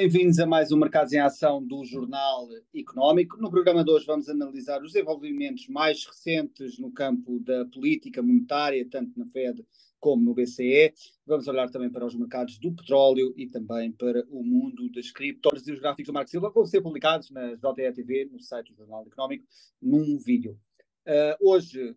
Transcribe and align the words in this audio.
Bem-vindos 0.00 0.38
a 0.38 0.46
mais 0.46 0.72
um 0.72 0.78
Mercados 0.78 1.12
em 1.12 1.18
Ação 1.18 1.62
do 1.62 1.84
Jornal 1.84 2.48
Económico. 2.74 3.36
No 3.36 3.50
programa 3.50 3.84
de 3.84 3.90
hoje 3.90 4.06
vamos 4.06 4.30
analisar 4.30 4.82
os 4.82 4.94
desenvolvimentos 4.94 5.68
mais 5.68 6.06
recentes 6.06 6.78
no 6.78 6.90
campo 6.90 7.38
da 7.40 7.66
política 7.66 8.22
monetária, 8.22 8.88
tanto 8.90 9.12
na 9.18 9.26
Fed 9.26 9.62
como 10.00 10.22
no 10.22 10.32
BCE. 10.32 10.94
Vamos 11.26 11.46
olhar 11.48 11.68
também 11.68 11.90
para 11.90 12.06
os 12.06 12.14
mercados 12.14 12.58
do 12.58 12.72
petróleo 12.72 13.34
e 13.36 13.46
também 13.46 13.92
para 13.92 14.24
o 14.30 14.42
mundo 14.42 14.90
das 14.90 15.10
criptos 15.10 15.68
e 15.68 15.72
os 15.72 15.80
gráficos 15.80 16.06
do 16.06 16.14
Marco 16.14 16.30
Silva 16.30 16.48
vão 16.48 16.64
ser 16.64 16.80
publicados 16.80 17.30
na 17.30 17.56
JTE 17.56 17.92
TV, 17.92 18.24
no 18.32 18.40
site 18.40 18.72
do 18.72 18.78
Jornal 18.78 19.06
Económico, 19.06 19.44
num 19.82 20.18
vídeo. 20.18 20.58
Uh, 21.06 21.50
hoje 21.50 21.94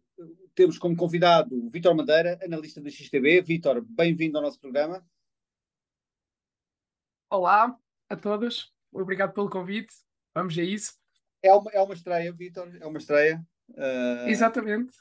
temos 0.54 0.78
como 0.78 0.98
convidado 0.98 1.56
o 1.56 1.70
Vítor 1.70 1.96
Madeira, 1.96 2.38
analista 2.44 2.82
da 2.82 2.90
XTB. 2.90 3.44
Vítor, 3.44 3.82
bem-vindo 3.82 4.38
ao 4.38 4.44
nosso 4.44 4.60
programa. 4.60 5.02
Olá 7.30 7.80
a 8.14 8.18
todos, 8.18 8.72
obrigado 8.92 9.34
pelo 9.34 9.50
convite. 9.50 9.94
Vamos 10.36 10.58
a 10.58 10.64
isso. 10.64 10.94
É 11.42 11.52
uma, 11.52 11.72
é 11.72 11.82
uma 11.82 11.94
estreia, 11.94 12.32
Vitor, 12.32 12.72
é 12.80 12.86
uma 12.86 12.98
estreia. 13.00 13.44
Uh, 13.72 14.28
Exatamente. 14.28 14.94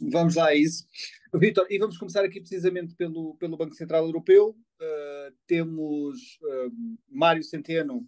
Vamos 0.00 0.34
lá 0.34 0.48
a 0.48 0.54
isso. 0.54 0.86
Vitor, 1.34 1.66
e 1.70 1.78
vamos 1.78 1.96
começar 1.96 2.24
aqui 2.24 2.40
precisamente 2.40 2.94
pelo, 2.94 3.36
pelo 3.36 3.56
Banco 3.56 3.74
Central 3.74 4.04
Europeu. 4.04 4.56
Uh, 4.80 5.34
temos 5.46 6.38
uh, 6.42 6.72
Mário 7.08 7.42
Centeno, 7.42 8.06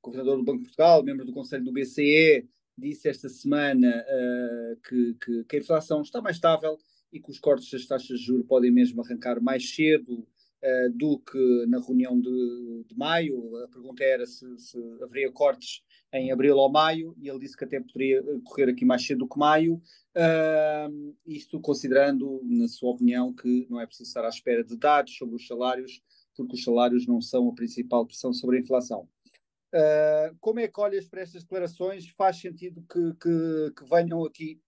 governador 0.00 0.38
do 0.38 0.44
Banco 0.44 0.58
de 0.58 0.64
Portugal, 0.64 1.02
membro 1.02 1.26
do 1.26 1.32
Conselho 1.32 1.64
do 1.64 1.72
BCE, 1.72 2.48
disse 2.78 3.08
esta 3.08 3.28
semana 3.28 4.04
que, 4.88 5.14
que, 5.14 5.44
que 5.44 5.56
a 5.56 5.58
inflação 5.58 6.00
está 6.00 6.20
mais 6.22 6.36
estável 6.36 6.76
e 7.12 7.20
que 7.20 7.30
os 7.30 7.38
cortes 7.38 7.70
das 7.70 7.86
taxas 7.86 8.18
de 8.18 8.24
juros 8.24 8.46
podem 8.46 8.72
mesmo 8.72 9.02
arrancar 9.02 9.40
mais 9.40 9.74
cedo 9.74 10.26
uh, 10.62 10.90
do 10.96 11.18
que 11.18 11.66
na 11.66 11.78
reunião 11.80 12.20
de, 12.20 12.84
de, 12.88 12.96
maio. 12.96 13.56
A 13.64 13.68
pergunta 13.68 14.02
era 14.02 14.26
se, 14.26 14.46
se, 14.58 14.78
haveria 15.02 15.30
cortes 15.30 15.82
em 16.12 16.30
abril 16.30 16.56
ou 16.56 16.70
maio, 16.70 17.14
e 17.18 17.28
ele 17.28 17.38
disse 17.38 17.56
que 17.56 17.64
até 17.64 17.80
poderia 17.80 18.22
correr 18.44 18.70
aqui 18.70 18.84
mais 18.84 19.04
cedo 19.04 19.20
do 19.20 19.28
que 19.28 19.38
maio. 19.38 19.80
Uh, 20.16 21.14
isto 21.26 21.60
considerando, 21.60 22.40
na 22.44 22.68
sua 22.68 22.90
opinião, 22.90 23.32
que 23.32 23.66
não 23.70 23.80
é 23.80 23.86
preciso 23.86 24.08
estar 24.08 24.24
à 24.24 24.28
espera 24.28 24.62
de 24.62 24.76
dados 24.76 25.16
sobre 25.16 25.36
os 25.36 25.46
salários, 25.46 26.02
porque 26.36 26.54
os 26.54 26.64
salários 26.64 27.06
não 27.06 27.20
são 27.20 27.48
a 27.48 27.54
principal 27.54 28.06
pressão 28.06 28.32
sobre 28.32 28.58
a 28.58 28.60
inflação. 28.60 29.08
Uh, 29.74 30.36
como 30.38 30.60
é 30.60 30.68
que 30.68 30.78
olhas 30.78 31.08
para 31.08 31.22
estas 31.22 31.44
declarações? 31.44 32.06
Faz 32.10 32.36
sentido 32.38 32.82
que, 32.82 33.14
que, 33.14 33.72
que, 33.74 33.88
venham 33.88 34.22
aqui 34.22 34.60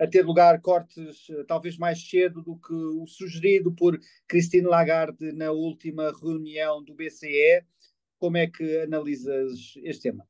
a 0.00 0.06
ter 0.06 0.24
lugar 0.24 0.58
cortes 0.62 1.28
uh, 1.28 1.44
talvez 1.44 1.76
mais 1.76 2.08
cedo 2.08 2.42
do 2.42 2.56
que 2.56 2.72
o 2.72 3.06
sugerido 3.06 3.74
por 3.74 3.98
Christine 4.26 4.66
Lagarde 4.66 5.32
na 5.32 5.50
última 5.52 6.10
reunião 6.18 6.82
do 6.82 6.94
BCE? 6.94 7.62
Como 8.18 8.38
é 8.38 8.46
que 8.46 8.78
analisas 8.78 9.74
este 9.82 10.04
tema? 10.04 10.26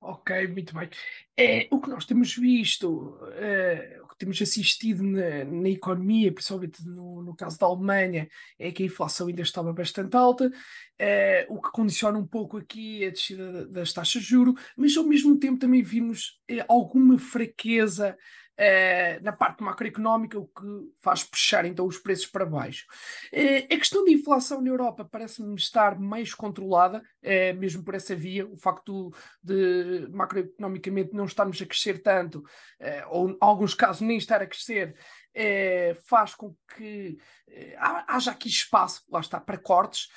Ok, 0.00 0.46
muito 0.46 0.72
bem. 0.72 0.88
É, 1.36 1.66
o 1.68 1.80
que 1.80 1.88
nós 1.88 2.06
temos 2.06 2.36
visto, 2.36 3.18
é, 3.32 4.00
temos 4.18 4.40
assistido 4.40 5.02
na, 5.02 5.44
na 5.44 5.68
economia, 5.68 6.32
principalmente 6.32 6.84
no, 6.86 7.22
no, 7.22 7.34
caso 7.34 7.58
da 7.58 7.66
Alemanha, 7.66 8.28
é 8.58 8.70
que 8.72 8.82
a 8.82 8.86
inflação 8.86 9.26
ainda 9.28 9.42
estava 9.42 9.72
bastante 9.72 10.16
alta, 10.16 10.50
é, 10.98 11.46
o 11.48 11.60
que 11.60 11.70
condiciona 11.70 12.18
um 12.18 12.26
pouco 12.26 12.56
aqui 12.56 13.04
a 13.04 13.10
descida 13.10 13.66
das 13.66 13.92
taxas 13.92 14.22
de 14.22 14.28
juro, 14.28 14.54
mas 14.76 14.96
ao 14.96 15.04
mesmo 15.04 15.38
tempo 15.38 15.58
também 15.58 15.82
vimos 15.82 16.40
é, 16.48 16.64
alguma 16.68 17.18
fraqueza 17.18 18.16
Uh, 18.58 19.22
na 19.22 19.32
parte 19.32 19.62
macroeconómica, 19.62 20.38
o 20.38 20.46
que 20.46 20.90
faz 20.98 21.22
puxar 21.22 21.66
então 21.66 21.86
os 21.86 21.98
preços 21.98 22.26
para 22.26 22.46
baixo. 22.46 22.86
Uh, 23.30 23.66
a 23.66 23.76
questão 23.76 24.02
da 24.02 24.10
inflação 24.10 24.62
na 24.62 24.70
Europa 24.70 25.04
parece-me 25.04 25.54
estar 25.56 26.00
mais 26.00 26.32
controlada, 26.32 27.02
uh, 27.22 27.56
mesmo 27.58 27.84
por 27.84 27.94
essa 27.94 28.16
via, 28.16 28.46
o 28.46 28.56
facto 28.56 29.12
de 29.42 30.08
macroeconomicamente 30.10 31.12
não 31.12 31.26
estarmos 31.26 31.60
a 31.60 31.66
crescer 31.66 32.02
tanto, 32.02 32.42
ou 33.10 33.30
em 33.30 33.36
alguns 33.40 33.74
casos 33.74 34.00
nem 34.00 34.16
estar 34.16 34.40
a 34.40 34.46
crescer, 34.46 34.96
faz 36.06 36.34
com 36.34 36.54
que 36.74 37.18
haja 38.08 38.30
aqui 38.30 38.48
espaço, 38.48 39.02
lá 39.10 39.20
está, 39.20 39.38
para 39.38 39.58
cortes. 39.58 40.08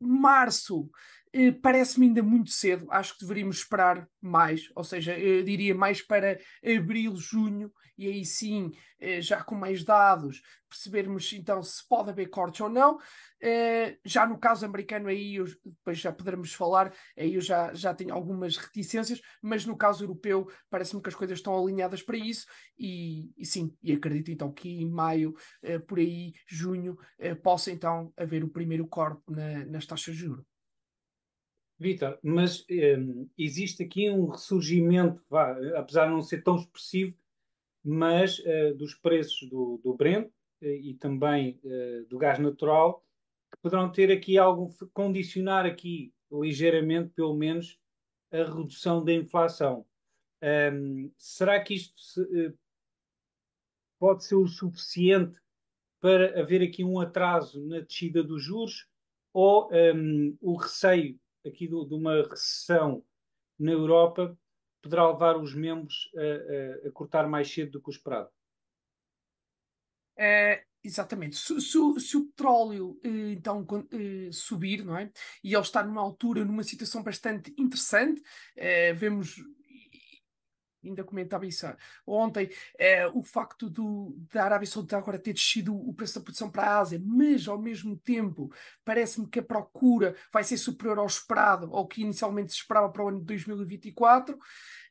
março 0.00 0.88
eh, 0.88 1.19
parece-me 1.62 2.06
ainda 2.06 2.22
muito 2.22 2.50
cedo, 2.50 2.86
acho 2.90 3.14
que 3.14 3.20
deveríamos 3.20 3.58
esperar 3.58 4.08
mais, 4.20 4.68
ou 4.74 4.82
seja, 4.84 5.14
diria 5.44 5.74
mais 5.74 6.02
para 6.02 6.38
abril, 6.64 7.14
junho, 7.16 7.72
e 8.00 8.06
aí 8.06 8.24
sim, 8.24 8.72
eh, 8.98 9.20
já 9.20 9.44
com 9.44 9.54
mais 9.54 9.84
dados, 9.84 10.40
percebermos 10.66 11.30
então 11.34 11.62
se 11.62 11.86
pode 11.86 12.08
haver 12.08 12.30
cortes 12.30 12.60
ou 12.62 12.68
não. 12.70 12.98
Eh, 13.42 13.98
já 14.04 14.26
no 14.26 14.38
caso 14.38 14.64
americano, 14.64 15.08
aí 15.08 15.34
eu, 15.34 15.44
depois 15.44 15.98
já 15.98 16.10
poderemos 16.10 16.54
falar, 16.54 16.94
aí 17.16 17.34
eu 17.34 17.42
já, 17.42 17.74
já 17.74 17.94
tenho 17.94 18.14
algumas 18.14 18.56
reticências, 18.56 19.20
mas 19.42 19.66
no 19.66 19.76
caso 19.76 20.02
europeu 20.02 20.50
parece-me 20.70 21.02
que 21.02 21.10
as 21.10 21.14
coisas 21.14 21.38
estão 21.38 21.54
alinhadas 21.54 22.02
para 22.02 22.16
isso, 22.16 22.46
e, 22.78 23.30
e 23.36 23.44
sim, 23.44 23.76
e 23.82 23.92
acredito 23.92 24.30
então 24.30 24.50
que 24.50 24.68
em 24.68 24.90
maio, 24.90 25.34
por 25.86 25.98
aí, 25.98 26.32
junho, 26.48 26.96
possa 27.42 27.70
então 27.70 28.12
haver 28.16 28.42
o 28.42 28.48
primeiro 28.50 28.86
corte 28.88 29.22
na, 29.28 29.66
nas 29.66 29.86
taxas 29.86 30.14
de 30.14 30.20
juros. 30.22 30.49
Vitor, 31.80 32.18
mas 32.22 32.66
um, 32.70 33.26
existe 33.38 33.82
aqui 33.82 34.10
um 34.10 34.26
ressurgimento, 34.26 35.24
vá, 35.30 35.52
apesar 35.78 36.04
de 36.04 36.12
não 36.12 36.20
ser 36.20 36.42
tão 36.42 36.56
expressivo, 36.56 37.16
mas 37.82 38.38
uh, 38.40 38.74
dos 38.76 38.94
preços 38.94 39.48
do, 39.48 39.80
do 39.82 39.94
Brent 39.94 40.26
uh, 40.26 40.66
e 40.66 40.92
também 40.92 41.58
uh, 41.64 42.06
do 42.06 42.18
gás 42.18 42.38
natural, 42.38 43.02
que 43.50 43.58
poderão 43.62 43.90
ter 43.90 44.12
aqui 44.12 44.36
algo, 44.36 44.68
condicionar 44.92 45.64
aqui 45.64 46.12
ligeiramente, 46.30 47.14
pelo 47.14 47.34
menos, 47.34 47.78
a 48.30 48.44
redução 48.44 49.02
da 49.02 49.14
inflação. 49.14 49.86
Um, 50.42 51.10
será 51.16 51.58
que 51.60 51.74
isto 51.74 51.98
se, 51.98 52.54
pode 53.98 54.22
ser 54.24 54.34
o 54.34 54.46
suficiente 54.46 55.40
para 55.98 56.38
haver 56.38 56.62
aqui 56.62 56.84
um 56.84 57.00
atraso 57.00 57.66
na 57.66 57.80
descida 57.80 58.22
dos 58.22 58.42
juros? 58.42 58.86
Ou 59.32 59.70
um, 59.72 60.36
o 60.40 60.56
receio 60.56 61.18
aqui 61.46 61.66
do, 61.66 61.84
de 61.84 61.94
uma 61.94 62.22
recessão 62.22 63.04
na 63.58 63.72
Europa 63.72 64.36
poderá 64.82 65.10
levar 65.10 65.36
os 65.36 65.54
membros 65.54 66.10
a, 66.16 66.86
a, 66.86 66.88
a 66.88 66.92
cortar 66.92 67.28
mais 67.28 67.52
cedo 67.52 67.72
do 67.72 67.82
que 67.82 67.90
o 67.90 67.92
esperado? 67.92 68.30
É, 70.16 70.64
exatamente. 70.82 71.36
Se, 71.36 71.60
se, 71.60 71.78
se, 72.00 72.16
o 72.16 72.26
petróleo 72.26 72.98
eh, 73.02 73.32
então 73.32 73.66
eh, 73.92 74.30
subir, 74.32 74.84
não 74.84 74.96
é? 74.96 75.10
E 75.42 75.54
ele 75.54 75.62
está 75.62 75.82
numa 75.82 76.00
altura, 76.00 76.44
numa 76.44 76.62
situação 76.62 77.02
bastante 77.02 77.54
interessante, 77.56 78.22
eh, 78.56 78.92
vemos 78.92 79.36
ainda 80.84 81.04
comentava 81.04 81.46
isso 81.46 81.66
ontem, 82.06 82.50
é, 82.78 83.06
o 83.08 83.22
facto 83.22 83.68
do, 83.68 84.16
da 84.32 84.44
Arábia 84.44 84.66
Saudita 84.66 84.96
agora 84.96 85.18
ter 85.18 85.32
descido 85.32 85.74
o 85.74 85.92
preço 85.92 86.14
da 86.14 86.20
produção 86.22 86.50
para 86.50 86.62
a 86.62 86.78
Ásia, 86.78 87.00
mas 87.04 87.46
ao 87.46 87.60
mesmo 87.60 87.96
tempo 87.96 88.50
parece-me 88.84 89.28
que 89.28 89.38
a 89.38 89.42
procura 89.42 90.14
vai 90.32 90.44
ser 90.44 90.56
superior 90.56 90.98
ao 90.98 91.06
esperado, 91.06 91.74
ao 91.74 91.86
que 91.86 92.02
inicialmente 92.02 92.52
se 92.52 92.58
esperava 92.58 92.88
para 92.90 93.04
o 93.04 93.08
ano 93.08 93.20
de 93.20 93.26
2024. 93.26 94.38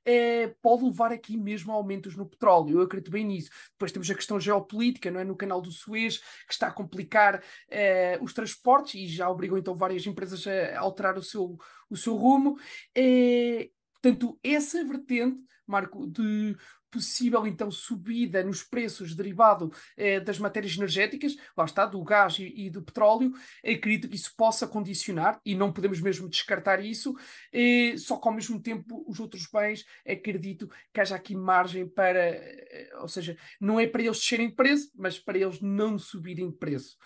É, 0.05 0.55
pode 0.61 0.83
levar 0.85 1.11
aqui 1.11 1.37
mesmo 1.37 1.71
a 1.71 1.75
aumentos 1.75 2.15
no 2.15 2.25
petróleo. 2.25 2.79
Eu 2.79 2.81
acredito 2.81 3.11
bem 3.11 3.25
nisso. 3.25 3.49
Depois 3.71 3.91
temos 3.91 4.09
a 4.09 4.15
questão 4.15 4.39
geopolítica, 4.39 5.11
não 5.11 5.19
é? 5.19 5.23
No 5.23 5.35
canal 5.35 5.61
do 5.61 5.71
Suez, 5.71 6.17
que 6.47 6.53
está 6.53 6.67
a 6.67 6.71
complicar 6.71 7.43
é, 7.69 8.17
os 8.21 8.33
transportes 8.33 8.95
e 8.95 9.07
já 9.07 9.29
obrigou 9.29 9.57
então 9.57 9.75
várias 9.75 10.05
empresas 10.07 10.45
a 10.47 10.79
alterar 10.79 11.17
o 11.17 11.23
seu, 11.23 11.57
o 11.89 11.97
seu 11.97 12.15
rumo. 12.15 12.57
É, 12.95 13.69
portanto, 13.93 14.39
essa 14.43 14.83
vertente 14.83 15.37
Marco, 15.69 16.07
de 16.07 16.55
possível 16.91 17.45
então 17.45 17.69
subida 17.69 18.43
nos 18.43 18.63
preços 18.63 19.15
derivado 19.15 19.71
eh, 19.95 20.19
das 20.19 20.39
matérias 20.39 20.75
energéticas, 20.75 21.35
lá 21.55 21.65
está, 21.65 21.85
do 21.85 22.03
gás 22.03 22.39
e, 22.39 22.51
e, 22.55 22.69
do 22.69 22.81
petróleo, 22.81 23.31
acredito 23.63 24.09
que 24.09 24.15
isso 24.15 24.33
possa 24.35 24.67
condicionar, 24.67 25.39
e 25.45 25.55
não 25.55 25.71
podemos 25.71 26.01
mesmo 26.01 26.27
descartar 26.27 26.83
isso, 26.83 27.15
eh, 27.53 27.95
só 27.97 28.17
que 28.17 28.27
ao 28.27 28.33
mesmo 28.33 28.59
tempo 28.59 29.05
os 29.07 29.19
outros 29.19 29.47
bens, 29.51 29.85
acredito 30.07 30.69
que 30.93 30.99
haja 30.99 31.15
aqui 31.15 31.35
margem 31.35 31.87
para, 31.87 32.19
eh, 32.19 32.89
ou 32.99 33.07
seja, 33.07 33.37
não 33.61 33.79
é 33.79 33.85
para 33.85 34.01
eles 34.01 34.17
descerem 34.17 34.49
de 34.49 34.55
preço, 34.55 34.91
mas 34.95 35.19
para 35.19 35.37
eles 35.37 35.61
não 35.61 35.97
subirem 35.99 36.49
de 36.49 36.57
preço. 36.57 36.97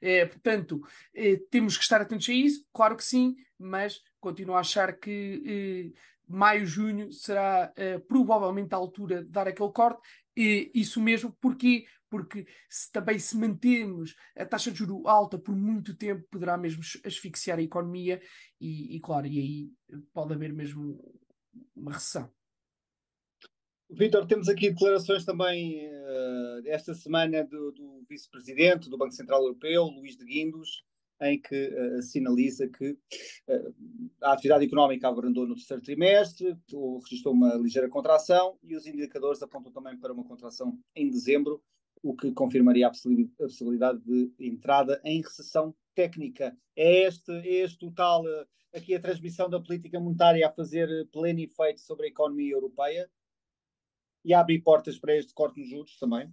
Eh, 0.00 0.26
portanto, 0.26 0.80
eh, 1.14 1.38
temos 1.50 1.76
que 1.76 1.82
estar 1.82 2.00
atentos 2.00 2.28
a 2.28 2.32
isso, 2.32 2.64
claro 2.72 2.96
que 2.96 3.04
sim, 3.04 3.36
mas 3.58 4.00
continuo 4.18 4.56
a 4.56 4.60
achar 4.60 4.98
que 4.98 5.92
eh, 5.94 6.00
maio, 6.36 6.66
junho 6.66 7.12
será 7.12 7.72
uh, 7.76 8.00
provavelmente 8.06 8.74
a 8.74 8.78
altura 8.78 9.22
de 9.22 9.30
dar 9.30 9.48
aquele 9.48 9.72
corte. 9.72 10.00
E 10.36 10.70
isso 10.74 11.00
mesmo, 11.00 11.32
porquê? 11.40 11.84
Porque 12.08 12.46
se 12.68 12.90
também 12.90 13.18
se 13.18 13.36
mantermos 13.36 14.14
a 14.36 14.44
taxa 14.44 14.70
de 14.70 14.78
juro 14.78 15.06
alta 15.06 15.38
por 15.38 15.54
muito 15.54 15.94
tempo, 15.94 16.26
poderá 16.30 16.56
mesmo 16.56 16.82
asfixiar 17.04 17.58
a 17.58 17.62
economia 17.62 18.20
e, 18.60 18.96
e 18.96 19.00
claro, 19.00 19.26
e 19.26 19.38
aí 19.38 20.02
pode 20.12 20.34
haver 20.34 20.52
mesmo 20.52 20.98
uma 21.74 21.92
recessão. 21.92 22.30
Vitor, 23.92 24.24
temos 24.26 24.48
aqui 24.48 24.70
declarações 24.70 25.24
também 25.24 25.88
uh, 25.88 26.62
esta 26.66 26.94
semana 26.94 27.44
do, 27.44 27.72
do 27.72 28.04
vice-presidente 28.08 28.88
do 28.88 28.96
Banco 28.96 29.12
Central 29.12 29.42
Europeu, 29.42 29.84
Luís 29.84 30.16
de 30.16 30.24
Guindos, 30.24 30.84
em 31.20 31.40
que 31.40 31.68
uh, 31.68 32.02
sinaliza 32.02 32.68
que 32.68 32.90
uh, 32.90 33.74
a 34.22 34.32
atividade 34.32 34.64
económica 34.64 35.08
abrandou 35.08 35.46
no 35.46 35.54
terceiro 35.54 35.82
trimestre, 35.82 36.56
registrou 37.02 37.34
uma 37.34 37.54
ligeira 37.54 37.88
contração 37.88 38.58
e 38.62 38.74
os 38.74 38.86
indicadores 38.86 39.42
apontam 39.42 39.72
também 39.72 39.98
para 39.98 40.12
uma 40.12 40.24
contração 40.24 40.78
em 40.94 41.10
dezembro, 41.10 41.62
o 42.02 42.16
que 42.16 42.32
confirmaria 42.32 42.86
a 42.86 42.90
possibilidade 42.90 44.00
de 44.00 44.32
entrada 44.38 45.00
em 45.04 45.20
recessão 45.20 45.74
técnica. 45.94 46.56
É 46.74 47.06
este, 47.06 47.30
é 47.32 47.64
este 47.64 47.84
o 47.84 47.92
tal, 47.92 48.24
uh, 48.24 48.46
aqui 48.74 48.94
a 48.94 49.00
transmissão 49.00 49.48
da 49.48 49.60
política 49.60 50.00
monetária 50.00 50.46
a 50.46 50.52
fazer 50.52 50.88
pleno 51.12 51.40
efeito 51.40 51.80
sobre 51.80 52.06
a 52.06 52.08
economia 52.08 52.54
europeia 52.54 53.10
e 54.24 54.32
a 54.32 54.40
abrir 54.40 54.60
portas 54.60 54.98
para 54.98 55.16
este 55.16 55.34
corte 55.34 55.60
nos 55.60 55.68
juros 55.68 55.98
também? 55.98 56.32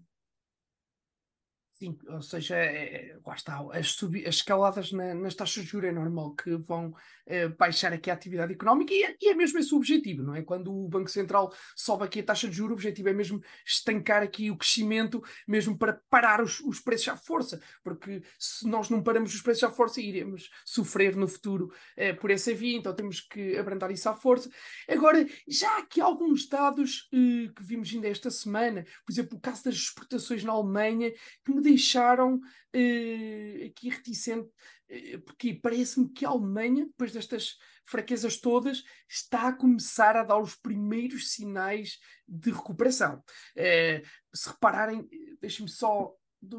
Sim, 1.79 1.95
ou 2.07 2.23
seja, 2.23 2.55
é, 2.55 3.11
é 3.11 3.17
lá 3.23 3.35
está, 3.35 3.63
as, 3.71 3.91
subi, 3.91 4.25
as 4.25 4.37
escaladas 4.37 4.91
na, 4.91 5.13
nas 5.13 5.35
taxas 5.35 5.63
de 5.63 5.69
juros 5.69 5.87
é 5.87 5.91
normal 5.91 6.33
que 6.33 6.55
vão 6.55 6.91
é, 7.23 7.47
baixar 7.49 7.93
aqui 7.93 8.09
a 8.09 8.15
atividade 8.15 8.51
económica 8.51 8.91
e 8.91 9.03
é, 9.03 9.15
e 9.21 9.29
é, 9.29 9.35
mesmo 9.35 9.59
esse 9.59 9.71
o 9.75 9.77
objetivo, 9.77 10.23
não 10.23 10.33
é? 10.33 10.41
Quando 10.41 10.73
o 10.73 10.87
Banco 10.87 11.07
Central 11.07 11.53
sobe 11.75 12.03
aqui 12.03 12.21
a 12.21 12.23
taxa 12.23 12.47
de 12.47 12.55
juros, 12.55 12.71
o 12.71 12.73
objetivo 12.73 13.09
é 13.09 13.13
mesmo 13.13 13.43
estancar 13.63 14.23
aqui 14.23 14.49
o 14.49 14.57
crescimento, 14.57 15.23
mesmo 15.47 15.77
para 15.77 16.01
parar 16.09 16.41
os, 16.41 16.59
os 16.61 16.79
preços 16.79 17.09
à 17.09 17.15
força, 17.15 17.61
porque 17.83 18.23
se 18.39 18.67
nós 18.67 18.89
não 18.89 19.03
paramos 19.03 19.35
os 19.35 19.41
preços 19.43 19.63
à 19.65 19.69
força, 19.69 20.01
iremos 20.01 20.49
sofrer 20.65 21.15
no 21.15 21.27
futuro 21.27 21.71
é, 21.95 22.11
por 22.11 22.31
essa 22.31 22.55
via, 22.55 22.75
então 22.75 22.95
temos 22.95 23.21
que 23.21 23.55
abrandar 23.55 23.91
isso 23.91 24.09
à 24.09 24.15
força. 24.15 24.49
Agora, 24.89 25.23
já 25.47 25.69
há 25.75 25.77
aqui 25.79 26.01
alguns 26.01 26.49
dados 26.49 27.07
eh, 27.13 27.51
que 27.55 27.63
vimos 27.63 27.93
ainda 27.93 28.07
esta 28.07 28.31
semana, 28.31 28.83
por 29.05 29.11
exemplo, 29.11 29.37
o 29.37 29.41
caso 29.41 29.63
das 29.65 29.75
exportações 29.75 30.43
na 30.43 30.53
Alemanha, 30.53 31.11
que 31.45 31.53
me 31.53 31.66
deixaram 31.67 32.35
uh, 32.35 33.65
aqui 33.65 33.89
reticente, 33.89 34.47
uh, 34.47 35.21
porque 35.21 35.53
parece-me 35.53 36.09
que 36.09 36.25
a 36.25 36.29
Alemanha, 36.29 36.85
depois 36.85 37.11
destas 37.11 37.57
fraquezas 37.85 38.37
todas, 38.37 38.83
está 39.09 39.49
a 39.49 39.53
começar 39.53 40.15
a 40.15 40.23
dar 40.23 40.39
os 40.39 40.55
primeiros 40.55 41.31
sinais 41.31 41.99
de 42.27 42.51
recuperação. 42.51 43.23
Uh, 43.55 44.05
se 44.33 44.49
repararem, 44.49 45.07
deixem-me 45.41 45.69
só 45.69 46.13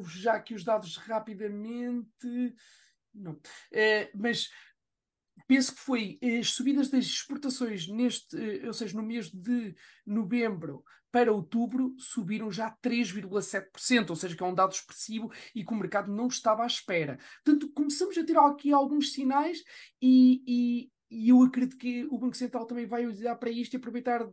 já 0.09 0.35
aqui 0.35 0.55
os 0.55 0.65
dados 0.65 0.97
rapidamente. 0.97 2.55
Não. 3.15 3.41
mas 4.15 4.49
penso 5.49 5.75
que 5.75 5.81
foi 5.81 6.19
as 6.39 6.51
subidas 6.51 6.91
das 6.91 7.07
exportações 7.07 7.89
neste, 7.89 8.37
ou 8.67 8.73
seja, 8.73 8.95
no 8.95 9.03
mês 9.03 9.31
de 9.31 9.75
novembro 10.07 10.85
para 11.11 11.33
outubro 11.33 11.95
subiram 11.99 12.53
já 12.53 12.71
3,7%, 12.83 14.11
ou 14.11 14.17
seja, 14.17 14.37
que 14.37 14.43
é 14.43 14.47
um 14.47 14.55
dado 14.55 14.73
expressivo 14.73 15.33
e 15.55 15.65
que 15.65 15.73
o 15.73 15.77
mercado 15.77 16.13
não 16.13 16.29
estava 16.29 16.63
à 16.63 16.67
espera. 16.67 17.19
Portanto, 17.43 17.73
começamos 17.73 18.17
a 18.19 18.25
ter 18.25 18.37
aqui 18.37 18.73
alguns 18.73 19.13
sinais 19.13 19.65
e, 20.03 20.43
e, 20.47 20.91
e 21.11 21.31
eu 21.31 21.43
acredito 21.43 21.79
que 21.79 22.05
o 22.11 22.19
Banco 22.19 22.37
Central 22.37 22.67
também 22.67 22.87
vai 22.87 23.07
usar 23.07 23.37
para 23.37 23.51
isto 23.51 23.73
e 23.73 23.79
aproveitar 23.79 24.29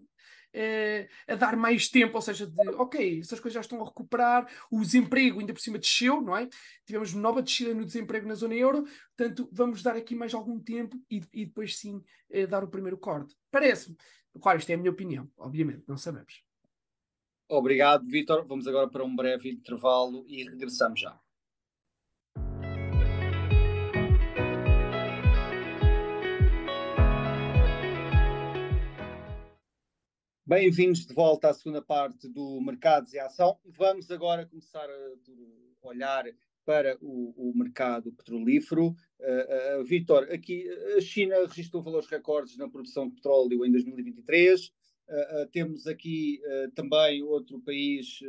Uh, 0.56 1.06
a 1.28 1.36
dar 1.36 1.58
mais 1.58 1.90
tempo, 1.90 2.16
ou 2.16 2.22
seja, 2.22 2.48
de 2.48 2.70
ok, 2.78 3.20
essas 3.20 3.42
coisas 3.42 3.56
já 3.56 3.60
estão 3.60 3.82
a 3.82 3.86
recuperar, 3.86 4.50
o 4.72 4.80
desemprego 4.80 5.42
ainda 5.42 5.52
por 5.54 5.60
cima 5.60 5.78
desceu, 5.78 6.22
não 6.22 6.38
é? 6.38 6.48
Tivemos 6.86 7.14
nova 7.14 7.42
descida 7.42 7.74
no 7.74 7.84
desemprego 7.84 8.26
na 8.26 8.36
zona 8.36 8.56
euro, 8.56 8.86
portanto, 9.18 9.50
vamos 9.52 9.84
dar 9.84 9.98
aqui 9.98 10.16
mais 10.16 10.34
algum 10.34 10.58
tempo 10.58 10.98
e, 11.12 11.22
e 11.34 11.46
depois 11.46 11.78
sim 11.78 11.98
uh, 11.98 12.48
dar 12.48 12.64
o 12.64 12.70
primeiro 12.70 12.98
corte. 12.98 13.36
Parece-me. 13.52 13.98
Claro, 14.42 14.60
isto 14.60 14.70
é 14.70 14.76
a 14.76 14.78
minha 14.78 14.92
opinião, 14.92 15.30
obviamente, 15.38 15.84
não 15.88 15.98
sabemos. 15.98 16.42
Obrigado, 17.50 18.08
Vitor. 18.08 18.46
Vamos 18.48 18.66
agora 18.66 18.90
para 18.90 19.04
um 19.04 19.14
breve 19.14 19.50
intervalo 19.50 20.26
e 20.28 20.44
regressamos 20.44 21.00
já. 21.00 21.20
Bem-vindos 30.48 31.08
de 31.08 31.12
volta 31.12 31.50
à 31.50 31.54
segunda 31.56 31.82
parte 31.82 32.30
do 32.30 32.62
Mercados 32.62 33.12
e 33.14 33.18
Ação. 33.18 33.58
Vamos 33.66 34.12
agora 34.12 34.46
começar 34.46 34.88
a 34.88 35.88
olhar 35.88 36.24
para 36.64 36.96
o, 37.02 37.34
o 37.36 37.58
mercado 37.58 38.12
petrolífero. 38.12 38.90
Uh, 39.20 39.82
uh, 39.82 39.84
Vitor, 39.84 40.32
aqui 40.32 40.70
a 40.96 41.02
China 41.02 41.36
registrou 41.48 41.82
valores 41.82 42.08
recordes 42.08 42.58
na 42.58 42.70
produção 42.70 43.08
de 43.08 43.16
petróleo 43.16 43.66
em 43.66 43.72
2023. 43.72 44.68
Uh, 44.68 44.72
uh, 45.42 45.48
temos 45.52 45.88
aqui 45.88 46.40
também 46.76 47.24
outro 47.24 47.60
país, 47.62 48.20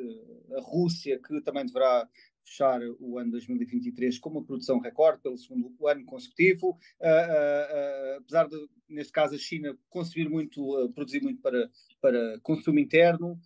a 0.56 0.60
Rússia, 0.62 1.20
que 1.20 1.38
também 1.42 1.66
deverá 1.66 2.08
fechar 2.46 2.80
o 3.00 3.18
ano 3.18 3.32
2023 3.32 4.18
com 4.18 4.30
uma 4.30 4.44
produção 4.44 4.78
recorde 4.78 5.20
pelo 5.20 5.36
segundo 5.36 5.74
ano 5.86 6.04
consecutivo, 6.04 6.78
apesar 8.18 8.48
de, 8.48 8.56
neste 8.88 9.12
caso, 9.12 9.34
a 9.34 9.38
China 9.38 9.76
conseguir 9.90 10.28
muito, 10.28 10.90
produzir 10.94 11.20
muito 11.22 11.42
para, 11.42 11.68
para 12.00 12.38
consumo 12.40 12.78
interno, 12.78 13.38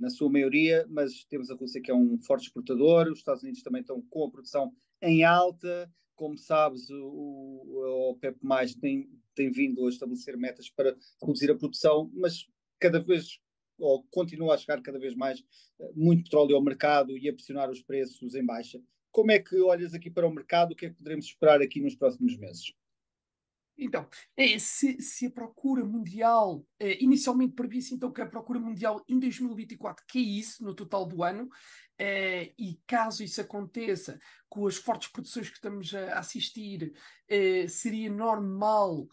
na 0.00 0.08
sua 0.08 0.30
maioria, 0.30 0.86
mas 0.88 1.24
temos 1.24 1.50
a 1.50 1.54
Rússia 1.54 1.80
que 1.80 1.90
é 1.90 1.94
um 1.94 2.18
forte 2.22 2.44
exportador, 2.44 3.06
os 3.08 3.18
Estados 3.18 3.42
Unidos 3.42 3.62
também 3.62 3.82
estão 3.82 4.00
com 4.08 4.24
a 4.24 4.30
produção 4.30 4.72
em 5.02 5.24
alta, 5.24 5.92
como 6.16 6.36
sabes, 6.36 6.88
o, 6.90 7.62
o 7.66 8.10
OPEP+, 8.10 8.38
tem, 8.80 9.08
tem 9.34 9.50
vindo 9.52 9.86
a 9.86 9.88
estabelecer 9.88 10.36
metas 10.36 10.70
para 10.70 10.96
reduzir 11.22 11.50
a 11.50 11.54
produção, 11.54 12.10
mas 12.14 12.48
cada 12.80 12.98
vez 12.98 13.40
ou 13.78 14.04
continua 14.10 14.54
a 14.54 14.58
chegar 14.58 14.82
cada 14.82 14.98
vez 14.98 15.14
mais 15.14 15.42
eh, 15.80 15.90
muito 15.94 16.24
petróleo 16.24 16.56
ao 16.56 16.62
mercado 16.62 17.16
e 17.16 17.28
a 17.28 17.32
pressionar 17.32 17.70
os 17.70 17.82
preços 17.82 18.34
em 18.34 18.44
baixa. 18.44 18.80
Como 19.10 19.30
é 19.30 19.38
que 19.38 19.58
olhas 19.60 19.94
aqui 19.94 20.10
para 20.10 20.26
o 20.26 20.34
mercado? 20.34 20.72
O 20.72 20.76
que 20.76 20.86
é 20.86 20.90
que 20.90 20.96
poderemos 20.96 21.26
esperar 21.26 21.62
aqui 21.62 21.80
nos 21.80 21.94
próximos 21.94 22.36
meses? 22.36 22.72
Então, 23.78 24.08
é, 24.36 24.58
se, 24.58 25.00
se, 25.00 25.26
a 25.26 25.30
procura 25.30 25.84
mundial, 25.84 26.66
é, 26.80 27.00
inicialmente 27.02 27.54
previa-se 27.54 27.94
então 27.94 28.10
que 28.10 28.20
a 28.20 28.26
procura 28.26 28.58
mundial 28.58 29.04
em 29.08 29.20
2024 29.20 30.04
caísse 30.12 30.64
no 30.64 30.74
total 30.74 31.06
do 31.06 31.22
ano, 31.22 31.48
é, 31.96 32.52
e 32.58 32.80
caso 32.88 33.22
isso 33.22 33.40
aconteça, 33.40 34.18
com 34.48 34.66
as 34.66 34.76
fortes 34.76 35.08
produções 35.08 35.48
que 35.48 35.56
estamos 35.56 35.94
a 35.94 36.18
assistir, 36.18 36.92
seria 37.68 38.10
normal 38.10 39.06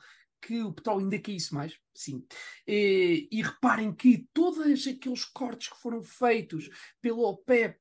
que 0.45 0.61
o 0.61 0.71
petróleo 0.71 1.01
ainda 1.01 1.17
caísse 1.17 1.51
mais, 1.51 1.75
sim. 1.91 2.23
E, 2.67 3.27
e, 3.31 3.41
reparem 3.41 3.91
que 3.91 4.27
todos 4.31 4.87
aqueles 4.87 5.25
cortes 5.25 5.69
que 5.69 5.81
foram 5.81 6.03
feitos 6.03 6.69
pelo 7.01 7.23
OPEP 7.23 7.79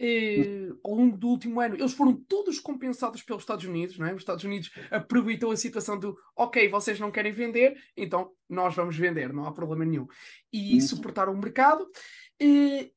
eh, 0.00 0.70
ao 0.84 0.94
longo 0.94 1.16
do 1.16 1.28
último 1.28 1.60
ano, 1.60 1.76
eles 1.76 1.92
foram 1.92 2.16
todos 2.28 2.58
compensados 2.58 3.22
pelos 3.22 3.44
Estados 3.44 3.64
Unidos, 3.64 3.96
não 3.96 4.06
é? 4.06 4.12
Os 4.12 4.22
Estados 4.22 4.42
Unidos 4.42 4.72
aproveitou 4.90 5.52
a 5.52 5.56
situação 5.56 5.98
do 6.00 6.16
ok, 6.34 6.68
vocês 6.68 6.98
não 6.98 7.12
querem 7.12 7.32
vender, 7.32 7.80
então 7.96 8.32
nós 8.48 8.74
vamos 8.74 8.96
vender, 8.96 9.32
não 9.32 9.44
há 9.44 9.52
problema 9.52 9.84
nenhum. 9.84 10.08
E 10.52 10.74
uhum. 10.74 10.80
suportaram 10.80 11.32
o 11.32 11.38
mercado. 11.38 11.86
Eh, 12.40 12.90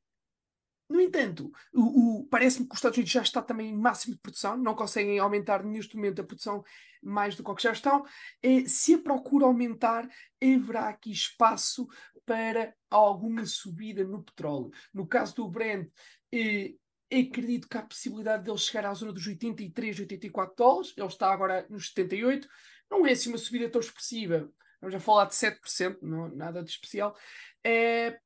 no 0.94 1.00
entanto, 1.00 1.52
o, 1.72 2.20
o 2.20 2.24
parece-me 2.28 2.68
que 2.68 2.72
os 2.72 2.78
Estados 2.78 2.96
Unidos 2.96 3.12
já 3.12 3.22
está 3.22 3.42
também 3.42 3.70
em 3.70 3.76
máximo 3.76 4.14
de 4.14 4.20
produção, 4.20 4.56
não 4.56 4.76
conseguem 4.76 5.18
aumentar 5.18 5.64
neste 5.64 5.96
momento 5.96 6.20
a 6.20 6.24
produção 6.24 6.64
mais 7.02 7.34
do 7.34 7.42
que 7.42 7.62
já 7.64 7.72
estão. 7.72 8.04
Eh, 8.40 8.64
se 8.68 8.94
a 8.94 8.98
procura 8.98 9.44
aumentar, 9.44 10.08
haverá 10.40 10.88
aqui 10.88 11.10
espaço 11.10 11.88
para 12.24 12.72
alguma 12.88 13.44
subida 13.44 14.04
no 14.04 14.22
petróleo. 14.22 14.70
No 14.92 15.04
caso 15.04 15.34
do 15.34 15.48
Brent, 15.48 15.90
eh, 16.32 16.74
acredito 17.10 17.68
que 17.68 17.76
há 17.76 17.80
a 17.80 17.86
possibilidade 17.86 18.44
dele 18.44 18.56
chegar 18.56 18.88
à 18.88 18.94
zona 18.94 19.12
dos 19.12 19.26
83, 19.26 19.98
84 19.98 20.54
dólares, 20.56 20.94
ele 20.96 21.08
está 21.08 21.32
agora 21.32 21.66
nos 21.68 21.88
78. 21.88 22.48
Não 22.88 23.04
é 23.04 23.10
assim 23.10 23.30
uma 23.30 23.38
subida 23.38 23.68
tão 23.68 23.80
expressiva, 23.80 24.48
vamos 24.80 24.94
a 24.94 25.00
falar 25.00 25.24
de 25.24 25.34
7%, 25.34 25.98
não, 26.02 26.28
nada 26.28 26.62
de 26.62 26.70
especial. 26.70 27.16
É, 27.64 28.16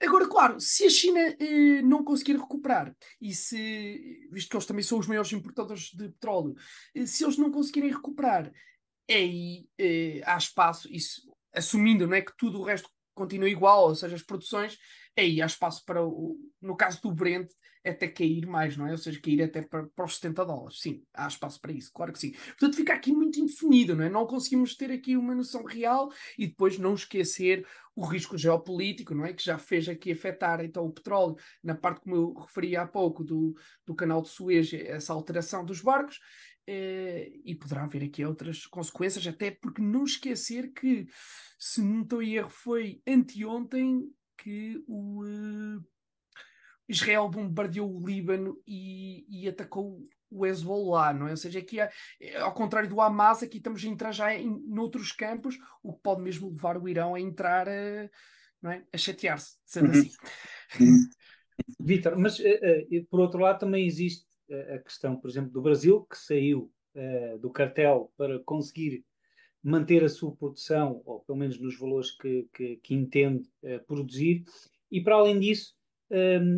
Agora, 0.00 0.28
claro, 0.28 0.60
se 0.60 0.84
a 0.84 0.90
China 0.90 1.20
eh, 1.20 1.80
não 1.82 2.04
conseguir 2.04 2.36
recuperar, 2.36 2.94
e 3.20 3.34
se, 3.34 4.28
visto 4.30 4.50
que 4.50 4.56
eles 4.56 4.66
também 4.66 4.82
são 4.82 4.98
os 4.98 5.06
maiores 5.06 5.32
importadores 5.32 5.90
de 5.92 6.10
petróleo, 6.10 6.54
eh, 6.94 7.06
se 7.06 7.24
eles 7.24 7.38
não 7.38 7.50
conseguirem 7.50 7.90
recuperar, 7.90 8.52
aí 9.10 9.66
eh, 9.78 10.20
há 10.26 10.36
espaço, 10.36 10.92
isso, 10.92 11.22
assumindo 11.54 12.06
não 12.06 12.14
é, 12.14 12.20
que 12.20 12.36
tudo 12.36 12.60
o 12.60 12.64
resto 12.64 12.90
continua 13.14 13.48
igual, 13.48 13.88
ou 13.88 13.94
seja, 13.94 14.14
as 14.14 14.22
produções, 14.22 14.78
aí 15.16 15.40
há 15.40 15.46
espaço 15.46 15.82
para, 15.86 16.04
o, 16.04 16.38
no 16.60 16.76
caso 16.76 17.00
do 17.00 17.12
Brent, 17.12 17.48
até 17.90 18.08
cair 18.08 18.46
mais, 18.46 18.76
não 18.76 18.86
é? 18.86 18.92
Ou 18.92 18.98
seja, 18.98 19.20
cair 19.20 19.42
até 19.42 19.62
para, 19.62 19.86
para 19.86 20.04
os 20.04 20.16
70 20.16 20.44
dólares. 20.44 20.80
Sim, 20.80 21.02
há 21.14 21.26
espaço 21.26 21.60
para 21.60 21.72
isso, 21.72 21.92
claro 21.92 22.12
que 22.12 22.18
sim. 22.18 22.32
Portanto, 22.32 22.76
fica 22.76 22.92
aqui 22.94 23.12
muito 23.12 23.38
indefinido, 23.40 23.94
não 23.94 24.04
é? 24.04 24.08
Não 24.08 24.26
conseguimos 24.26 24.76
ter 24.76 24.90
aqui 24.90 25.16
uma 25.16 25.34
noção 25.34 25.64
real 25.64 26.10
e 26.38 26.46
depois 26.46 26.78
não 26.78 26.94
esquecer 26.94 27.66
o 27.94 28.04
risco 28.04 28.36
geopolítico, 28.36 29.14
não 29.14 29.24
é? 29.24 29.32
Que 29.32 29.44
já 29.44 29.58
fez 29.58 29.88
aqui 29.88 30.12
afetar 30.12 30.62
então 30.64 30.84
o 30.84 30.92
petróleo, 30.92 31.36
na 31.62 31.74
parte 31.74 32.00
como 32.02 32.14
eu 32.14 32.34
referi 32.34 32.76
há 32.76 32.86
pouco 32.86 33.24
do, 33.24 33.54
do 33.86 33.94
canal 33.94 34.20
de 34.22 34.28
Suez, 34.28 34.72
essa 34.72 35.12
alteração 35.12 35.64
dos 35.64 35.80
barcos. 35.80 36.20
Eh, 36.68 37.30
e 37.44 37.54
poderá 37.54 37.84
haver 37.84 38.02
aqui 38.02 38.24
outras 38.24 38.66
consequências, 38.66 39.24
até 39.24 39.52
porque 39.52 39.80
não 39.80 40.04
esquecer 40.04 40.72
que, 40.72 41.06
se 41.56 41.80
não 41.80 42.02
estou 42.02 42.20
em 42.20 42.34
erro, 42.34 42.50
foi 42.50 43.00
anteontem 43.06 44.12
que 44.36 44.82
o 44.86 45.24
uh, 45.24 45.84
Israel 46.88 47.28
bombardeou 47.28 47.92
o 47.92 48.06
Líbano 48.06 48.60
e, 48.66 49.26
e 49.28 49.48
atacou 49.48 50.06
o 50.30 50.46
Hezbollah, 50.46 51.12
não 51.12 51.28
é? 51.28 51.30
Ou 51.30 51.36
seja, 51.36 51.58
aqui, 51.58 51.80
é, 51.80 51.90
ao 52.38 52.52
contrário 52.52 52.88
do 52.88 53.00
Hamas, 53.00 53.42
aqui 53.42 53.58
estamos 53.58 53.84
a 53.84 53.88
entrar 53.88 54.12
já 54.12 54.34
em 54.34 54.62
noutros 54.66 55.12
campos, 55.12 55.58
o 55.82 55.92
que 55.92 56.02
pode 56.02 56.22
mesmo 56.22 56.50
levar 56.50 56.76
o 56.76 56.88
Irão 56.88 57.14
a 57.14 57.20
entrar 57.20 57.68
a, 57.68 58.10
não 58.60 58.70
é? 58.70 58.84
a 58.92 58.98
chatear-se, 58.98 59.56
sendo 59.64 59.86
uhum. 59.86 60.00
assim. 60.00 60.10
Vítor, 61.80 62.18
mas 62.18 62.38
uh, 62.38 62.42
uh, 62.42 63.06
por 63.08 63.20
outro 63.20 63.40
lado 63.40 63.60
também 63.60 63.86
existe 63.86 64.26
uh, 64.50 64.74
a 64.74 64.78
questão, 64.78 65.16
por 65.16 65.30
exemplo, 65.30 65.50
do 65.50 65.62
Brasil, 65.62 66.06
que 66.10 66.18
saiu 66.18 66.70
do 67.42 67.50
cartel 67.50 68.10
para 68.16 68.38
conseguir 68.46 69.04
manter 69.62 70.02
a 70.02 70.08
sua 70.08 70.34
produção, 70.34 71.02
ou 71.04 71.20
pelo 71.20 71.36
menos 71.36 71.60
nos 71.60 71.78
valores 71.78 72.10
que, 72.10 72.48
que, 72.54 72.76
que 72.76 72.94
entende 72.94 73.46
produzir, 73.86 74.44
e 74.90 75.02
para 75.02 75.16
além 75.16 75.38
disso, 75.38 75.75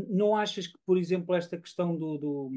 não 0.08 0.36
achas 0.36 0.66
que, 0.66 0.78
por 0.84 0.98
exemplo, 0.98 1.34
esta 1.34 1.56
questão 1.56 1.96
do, 1.96 2.18
do 2.18 2.52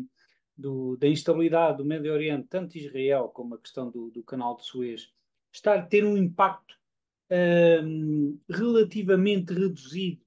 do, 0.61 0.95
da 0.97 1.07
instabilidade 1.07 1.77
do 1.77 1.85
Médio 1.85 2.13
Oriente, 2.13 2.47
tanto 2.47 2.77
Israel 2.77 3.29
como 3.29 3.55
a 3.55 3.57
questão 3.57 3.89
do, 3.89 4.09
do 4.11 4.23
canal 4.23 4.55
de 4.55 4.65
Suez, 4.65 5.11
está 5.51 5.75
a 5.75 5.81
ter 5.81 6.05
um 6.05 6.15
impacto 6.15 6.79
um, 7.83 8.39
relativamente 8.49 9.53
reduzido, 9.53 10.21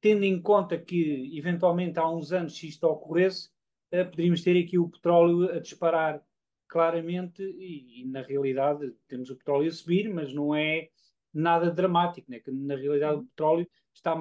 tendo 0.00 0.24
em 0.24 0.40
conta 0.40 0.78
que, 0.78 1.36
eventualmente, 1.36 1.98
há 1.98 2.08
uns 2.08 2.32
anos, 2.32 2.56
se 2.56 2.68
isto 2.68 2.84
ocorresse, 2.84 3.50
uh, 3.92 4.04
poderíamos 4.08 4.42
ter 4.42 4.58
aqui 4.58 4.78
o 4.78 4.88
petróleo 4.88 5.50
a 5.50 5.60
disparar 5.60 6.22
claramente 6.66 7.42
e, 7.42 8.02
e, 8.02 8.04
na 8.06 8.22
realidade, 8.22 8.92
temos 9.06 9.30
o 9.30 9.36
petróleo 9.36 9.68
a 9.68 9.72
subir, 9.72 10.12
mas 10.12 10.32
não 10.32 10.54
é 10.54 10.88
nada 11.32 11.70
dramático, 11.70 12.30
né? 12.30 12.38
que 12.40 12.50
na 12.50 12.76
realidade 12.76 13.20
o 13.20 13.24
petróleo 13.24 13.68
está, 13.92 14.14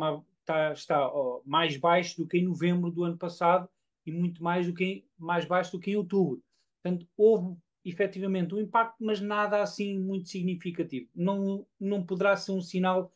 está, 0.48 0.72
está 0.72 1.12
mais 1.46 1.76
baixo 1.78 2.18
do 2.18 2.28
que 2.28 2.38
em 2.38 2.46
novembro 2.46 2.90
do 2.90 3.04
ano 3.04 3.18
passado 3.18 3.70
e 4.06 4.12
muito 4.12 4.42
mais, 4.42 4.66
do 4.66 4.74
que 4.74 4.84
em, 4.84 5.08
mais 5.18 5.46
baixo 5.46 5.74
do 5.74 5.80
que 5.80 5.92
em 5.92 5.98
outubro. 5.98 6.42
Portanto, 6.82 7.06
houve 7.18 7.58
efetivamente 7.84 8.56
um 8.56 8.60
impacto, 8.60 8.96
mas 9.00 9.20
nada 9.20 9.62
assim 9.62 10.00
muito 10.00 10.30
significativo. 10.30 11.10
Não, 11.14 11.68
não 11.80 12.06
poderá 12.06 12.36
ser 12.36 12.54
um 12.54 12.62
sinal 12.62 13.14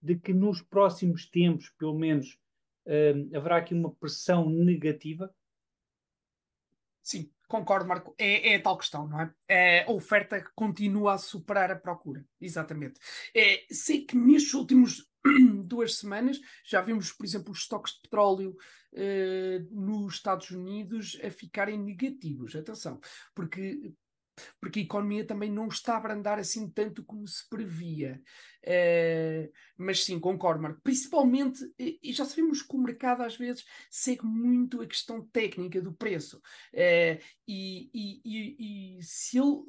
de 0.00 0.16
que 0.16 0.32
nos 0.32 0.62
próximos 0.62 1.26
tempos, 1.28 1.70
pelo 1.70 1.98
menos, 1.98 2.38
uh, 2.86 3.36
haverá 3.36 3.56
aqui 3.56 3.74
uma 3.74 3.92
pressão 3.92 4.48
negativa? 4.48 5.34
Sim, 7.02 7.30
concordo, 7.48 7.88
Marco. 7.88 8.14
É, 8.18 8.52
é 8.52 8.56
a 8.56 8.62
tal 8.62 8.78
questão, 8.78 9.08
não 9.08 9.20
é? 9.20 9.34
é? 9.48 9.84
A 9.84 9.90
oferta 9.90 10.44
continua 10.54 11.14
a 11.14 11.18
superar 11.18 11.70
a 11.70 11.76
procura. 11.76 12.24
Exatamente. 12.40 13.00
É, 13.34 13.64
sei 13.70 14.04
que 14.04 14.16
nestes 14.16 14.54
últimos 14.54 15.08
duas 15.64 15.96
semanas 15.96 16.40
já 16.64 16.80
vimos, 16.80 17.12
por 17.12 17.24
exemplo, 17.24 17.52
os 17.52 17.60
estoques 17.60 17.94
de 17.94 18.00
petróleo 18.02 18.56
uh, 18.92 19.68
nos 19.70 20.14
Estados 20.14 20.50
Unidos 20.50 21.18
a 21.22 21.30
ficarem 21.30 21.78
negativos. 21.78 22.54
Atenção, 22.54 23.00
porque 23.34 23.94
porque 24.60 24.80
a 24.80 24.82
economia 24.82 25.26
também 25.26 25.50
não 25.50 25.68
está 25.68 25.94
a 25.94 25.96
abrandar 25.96 26.38
assim 26.38 26.68
tanto 26.68 27.04
como 27.04 27.26
se 27.26 27.48
previa. 27.48 28.20
Uh, 28.64 29.52
mas 29.76 30.04
sim, 30.04 30.18
concordo, 30.18 30.62
Marco. 30.62 30.80
Principalmente, 30.82 31.60
e 31.78 32.12
já 32.12 32.24
sabemos 32.24 32.62
que 32.62 32.74
o 32.74 32.78
mercado 32.78 33.22
às 33.22 33.36
vezes 33.36 33.64
segue 33.90 34.24
muito 34.24 34.80
a 34.80 34.86
questão 34.86 35.26
técnica 35.26 35.82
do 35.82 35.92
preço. 35.92 36.38
Uh, 36.72 37.20
e, 37.46 37.90
e, 37.92 38.20
e, 38.24 38.98
e, 38.98 39.02
se 39.02 39.38
ele, 39.38 39.62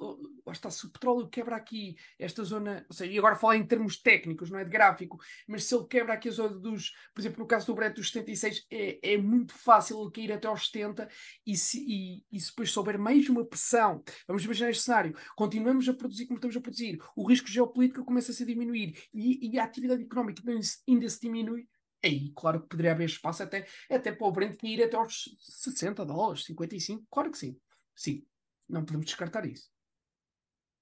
está, 0.49 0.69
se 0.69 0.85
o 0.85 0.91
petróleo 0.91 1.27
quebra 1.27 1.57
aqui 1.57 1.97
esta 2.17 2.43
zona, 2.43 2.85
ou 2.87 2.95
seja, 2.95 3.11
e 3.11 3.17
agora 3.17 3.35
falo 3.35 3.53
em 3.53 3.65
termos 3.65 4.01
técnicos, 4.01 4.49
não 4.49 4.59
é 4.59 4.63
de 4.63 4.69
gráfico, 4.69 5.19
mas 5.45 5.65
se 5.65 5.75
ele 5.75 5.85
quebra 5.87 6.13
aqui 6.13 6.29
a 6.29 6.31
zona 6.31 6.57
dos, 6.57 6.91
por 7.13 7.21
exemplo, 7.21 7.39
no 7.39 7.47
caso 7.47 7.67
do 7.67 7.75
Brent 7.75 7.95
dos 7.95 8.11
76, 8.11 8.65
é, 8.71 9.13
é 9.13 9.17
muito 9.17 9.53
fácil 9.53 10.01
ele 10.01 10.11
cair 10.11 10.31
até 10.31 10.47
aos 10.47 10.67
70 10.67 11.09
e 11.45 11.57
se, 11.57 11.83
e, 11.85 12.23
e 12.31 12.39
se 12.39 12.49
depois 12.51 12.71
souber 12.71 12.97
mais 12.97 13.27
uma 13.27 13.45
pressão, 13.45 14.01
vamos 14.25 14.45
imaginar 14.55 14.69
este 14.71 14.83
cenário, 14.83 15.17
continuamos 15.35 15.87
a 15.89 15.93
produzir 15.93 16.25
como 16.25 16.37
estamos 16.37 16.55
a 16.55 16.61
produzir, 16.61 16.99
o 17.15 17.27
risco 17.27 17.47
geopolítico 17.47 18.05
começa 18.05 18.31
a 18.31 18.35
se 18.35 18.45
diminuir 18.45 18.97
e, 19.13 19.49
e 19.49 19.59
a 19.59 19.63
atividade 19.63 20.03
económica 20.03 20.41
ainda 20.87 21.09
se 21.09 21.21
diminui, 21.21 21.67
aí 22.03 22.31
claro 22.35 22.61
que 22.61 22.69
poderia 22.69 22.91
haver 22.91 23.05
espaço 23.05 23.43
até, 23.43 23.67
até 23.89 24.11
para 24.11 24.27
o 24.27 24.31
Brent 24.31 24.61
ir 24.63 24.83
até 24.83 24.95
aos 24.95 25.35
60 25.39 26.05
dólares, 26.05 26.45
55, 26.45 27.05
claro 27.11 27.31
que 27.31 27.37
sim. 27.37 27.59
Sim, 27.95 28.25
não 28.67 28.83
podemos 28.83 29.05
descartar 29.05 29.45
isso. 29.45 29.69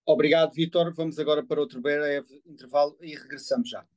Obrigado, 0.06 0.52
Vitor. 0.54 0.94
Vamos 0.94 1.18
agora 1.18 1.46
para 1.46 1.62
outro 1.62 1.80
breve 1.80 2.42
intervalo 2.46 2.98
e 3.00 3.16
regressamos 3.16 3.70
já. 3.70 3.88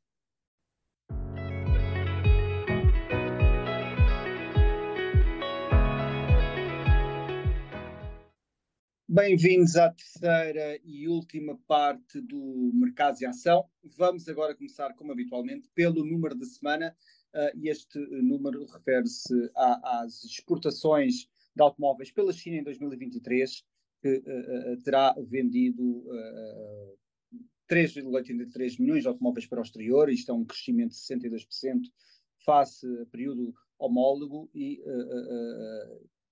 Bem-vindos 9.17 9.77
à 9.77 9.89
terceira 9.91 10.79
e 10.85 11.09
última 11.09 11.57
parte 11.67 12.21
do 12.21 12.71
Mercados 12.75 13.23
em 13.23 13.25
Ação. 13.25 13.65
Vamos 13.97 14.29
agora 14.29 14.55
começar, 14.55 14.93
como 14.93 15.11
habitualmente, 15.11 15.71
pelo 15.75 16.05
número 16.05 16.35
de 16.35 16.45
semana. 16.45 16.95
Uh, 17.35 17.59
e 17.59 17.71
este 17.71 17.99
número 17.99 18.67
refere-se 18.67 19.33
às 19.55 20.23
exportações 20.23 21.31
de 21.55 21.63
automóveis 21.63 22.11
pela 22.13 22.31
China 22.31 22.59
em 22.59 22.63
2023, 22.63 23.65
que 24.03 24.19
uh, 24.19 24.83
terá 24.83 25.15
vendido 25.27 25.83
uh, 25.83 26.99
3,83 27.71 28.79
milhões 28.79 29.01
de 29.01 29.09
automóveis 29.09 29.47
para 29.47 29.61
o 29.61 29.63
exterior, 29.63 30.11
isto 30.11 30.31
é 30.31 30.35
um 30.35 30.45
crescimento 30.45 30.91
de 30.91 30.99
62% 30.99 31.47
face 32.45 32.87
a 33.01 33.07
período 33.07 33.55
homólogo 33.79 34.51
e, 34.55 34.79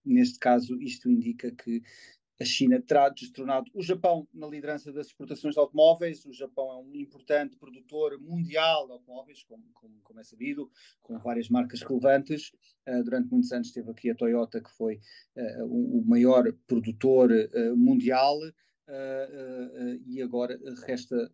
neste 0.04 0.38
caso, 0.38 0.78
isto 0.82 1.10
indica 1.10 1.50
que 1.50 1.82
a 2.40 2.44
China 2.44 2.80
terá 2.80 3.08
destronado 3.08 3.70
o 3.74 3.82
Japão 3.82 4.26
na 4.32 4.46
liderança 4.46 4.92
das 4.92 5.06
exportações 5.06 5.54
de 5.54 5.60
automóveis. 5.60 6.24
O 6.24 6.32
Japão 6.32 6.72
é 6.72 6.76
um 6.76 6.94
importante 6.96 7.56
produtor 7.56 8.18
mundial 8.20 8.86
de 8.86 8.92
automóveis, 8.92 9.42
como, 9.44 9.64
como, 9.72 10.00
como 10.02 10.20
é 10.20 10.24
sabido, 10.24 10.70
com 11.00 11.18
várias 11.18 11.48
marcas 11.48 11.82
relevantes. 11.82 12.52
Uh, 12.88 13.02
durante 13.04 13.30
muitos 13.30 13.52
anos 13.52 13.70
teve 13.70 13.90
aqui 13.90 14.10
a 14.10 14.14
Toyota, 14.14 14.60
que 14.60 14.70
foi 14.70 15.00
uh, 15.36 15.64
o, 15.64 16.04
maior 16.04 16.52
produtor 16.66 17.30
uh, 17.30 17.76
mundial, 17.76 18.38
e 20.06 20.20
agora 20.20 20.60
resta 20.86 21.32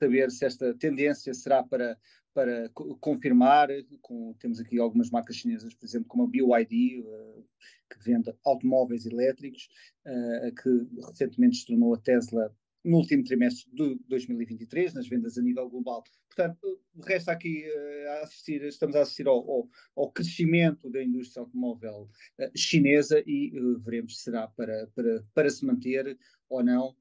saber 0.00 0.28
se 0.32 0.44
esta 0.44 0.74
tendência 0.74 1.32
será 1.32 1.62
para 1.62 1.96
para 2.34 2.68
confirmar, 3.00 3.68
com, 4.02 4.34
temos 4.34 4.58
aqui 4.58 4.78
algumas 4.78 5.08
marcas 5.08 5.36
chinesas, 5.36 5.72
por 5.72 5.86
exemplo, 5.86 6.08
como 6.08 6.24
a 6.24 6.26
BYD, 6.26 7.00
uh, 7.00 7.46
que 7.88 8.04
vende 8.04 8.34
automóveis 8.44 9.06
elétricos, 9.06 9.68
uh, 10.04 10.52
que 10.54 11.06
recentemente 11.06 11.58
se 11.58 11.66
tornou 11.66 11.94
a 11.94 11.98
Tesla 11.98 12.54
no 12.84 12.98
último 12.98 13.24
trimestre 13.24 13.70
de 13.72 13.98
2023, 14.08 14.94
nas 14.94 15.08
vendas 15.08 15.38
a 15.38 15.42
nível 15.42 15.70
global. 15.70 16.02
Portanto, 16.26 16.80
resta 17.04 17.30
aqui 17.30 17.64
uh, 17.68 18.08
a 18.10 18.24
assistir, 18.24 18.62
estamos 18.64 18.96
a 18.96 19.02
assistir 19.02 19.28
ao, 19.28 19.38
ao, 19.48 19.68
ao 19.96 20.10
crescimento 20.10 20.90
da 20.90 21.02
indústria 21.02 21.40
automóvel 21.40 22.10
chinesa 22.56 23.22
e 23.24 23.52
veremos 23.84 24.18
se 24.18 24.24
será 24.24 24.48
para, 24.48 24.88
para, 24.88 25.24
para 25.32 25.48
se 25.48 25.64
manter 25.64 26.18
ou 26.50 26.64
não. 26.64 26.96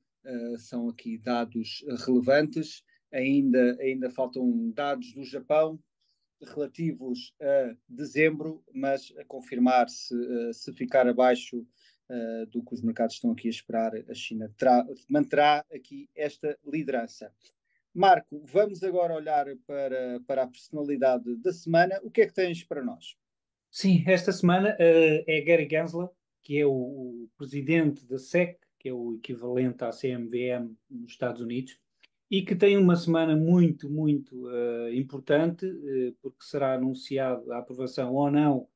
são 0.58 0.88
aqui 0.88 1.18
dados 1.18 1.84
relevantes 2.06 2.84
ainda, 3.13 3.77
ainda 3.79 4.10
faltam 4.10 4.72
dados 4.72 5.13
do 5.13 5.24
Japão 5.24 5.79
relativos 6.41 7.34
a 7.41 7.75
dezembro, 7.88 8.63
mas 8.74 9.13
a 9.17 9.24
confirmar 9.25 9.89
se, 9.89 10.13
uh, 10.13 10.53
se 10.53 10.74
ficar 10.74 11.08
abaixo 11.08 11.60
uh, 11.60 12.46
do 12.48 12.63
que 12.63 12.74
os 12.74 12.82
mercados 12.82 13.15
estão 13.15 13.32
aqui 13.32 13.48
a 13.48 13.51
esperar, 13.51 13.93
a 14.10 14.13
China 14.13 14.51
terá, 14.58 14.86
manterá 15.10 15.65
aqui 15.72 16.10
esta 16.15 16.58
liderança. 16.65 17.32
Marco, 17.93 18.43
vamos 18.46 18.84
agora 18.84 19.13
olhar 19.13 19.46
para, 19.67 20.20
para 20.25 20.43
a 20.43 20.48
personalidade 20.48 21.36
da 21.38 21.53
semana. 21.53 22.00
O 22.03 22.10
que 22.10 22.22
é 22.22 22.25
que 22.25 22.34
tens 22.34 22.63
para 22.63 22.84
nós? 22.84 23.15
Sim, 23.70 24.03
esta 24.08 24.32
semana 24.32 24.70
uh, 24.72 25.24
é 25.27 25.41
Gary 25.41 25.67
Gensler, 25.70 26.10
que 26.41 26.60
é 26.60 26.65
o, 26.65 26.72
o, 26.72 27.29
presidente 27.38 28.05
da 28.05 28.17
SEC, 28.17 28.60
que 28.79 28.89
é 28.89 28.93
o 28.93 29.15
equivalente 29.15 29.84
à 29.84 29.91
CMVM 29.91 30.75
nos 30.89 31.12
Estados 31.12 31.41
Unidos, 31.41 31.79
e 32.34 32.42
que 32.42 32.56
tem 32.56 32.75
uma 32.78 32.96
semana 32.96 33.36
muito, 33.36 33.88
muito 33.88 34.48
uh, 34.48 34.92
importante, 34.92 35.68
uh, 35.68 36.16
porque 36.20 36.44
será 36.44 36.74
anunciado 36.74 37.54
a 37.54 37.60
aprovação 37.60 38.12
ou 38.12 38.32
não 38.32 38.68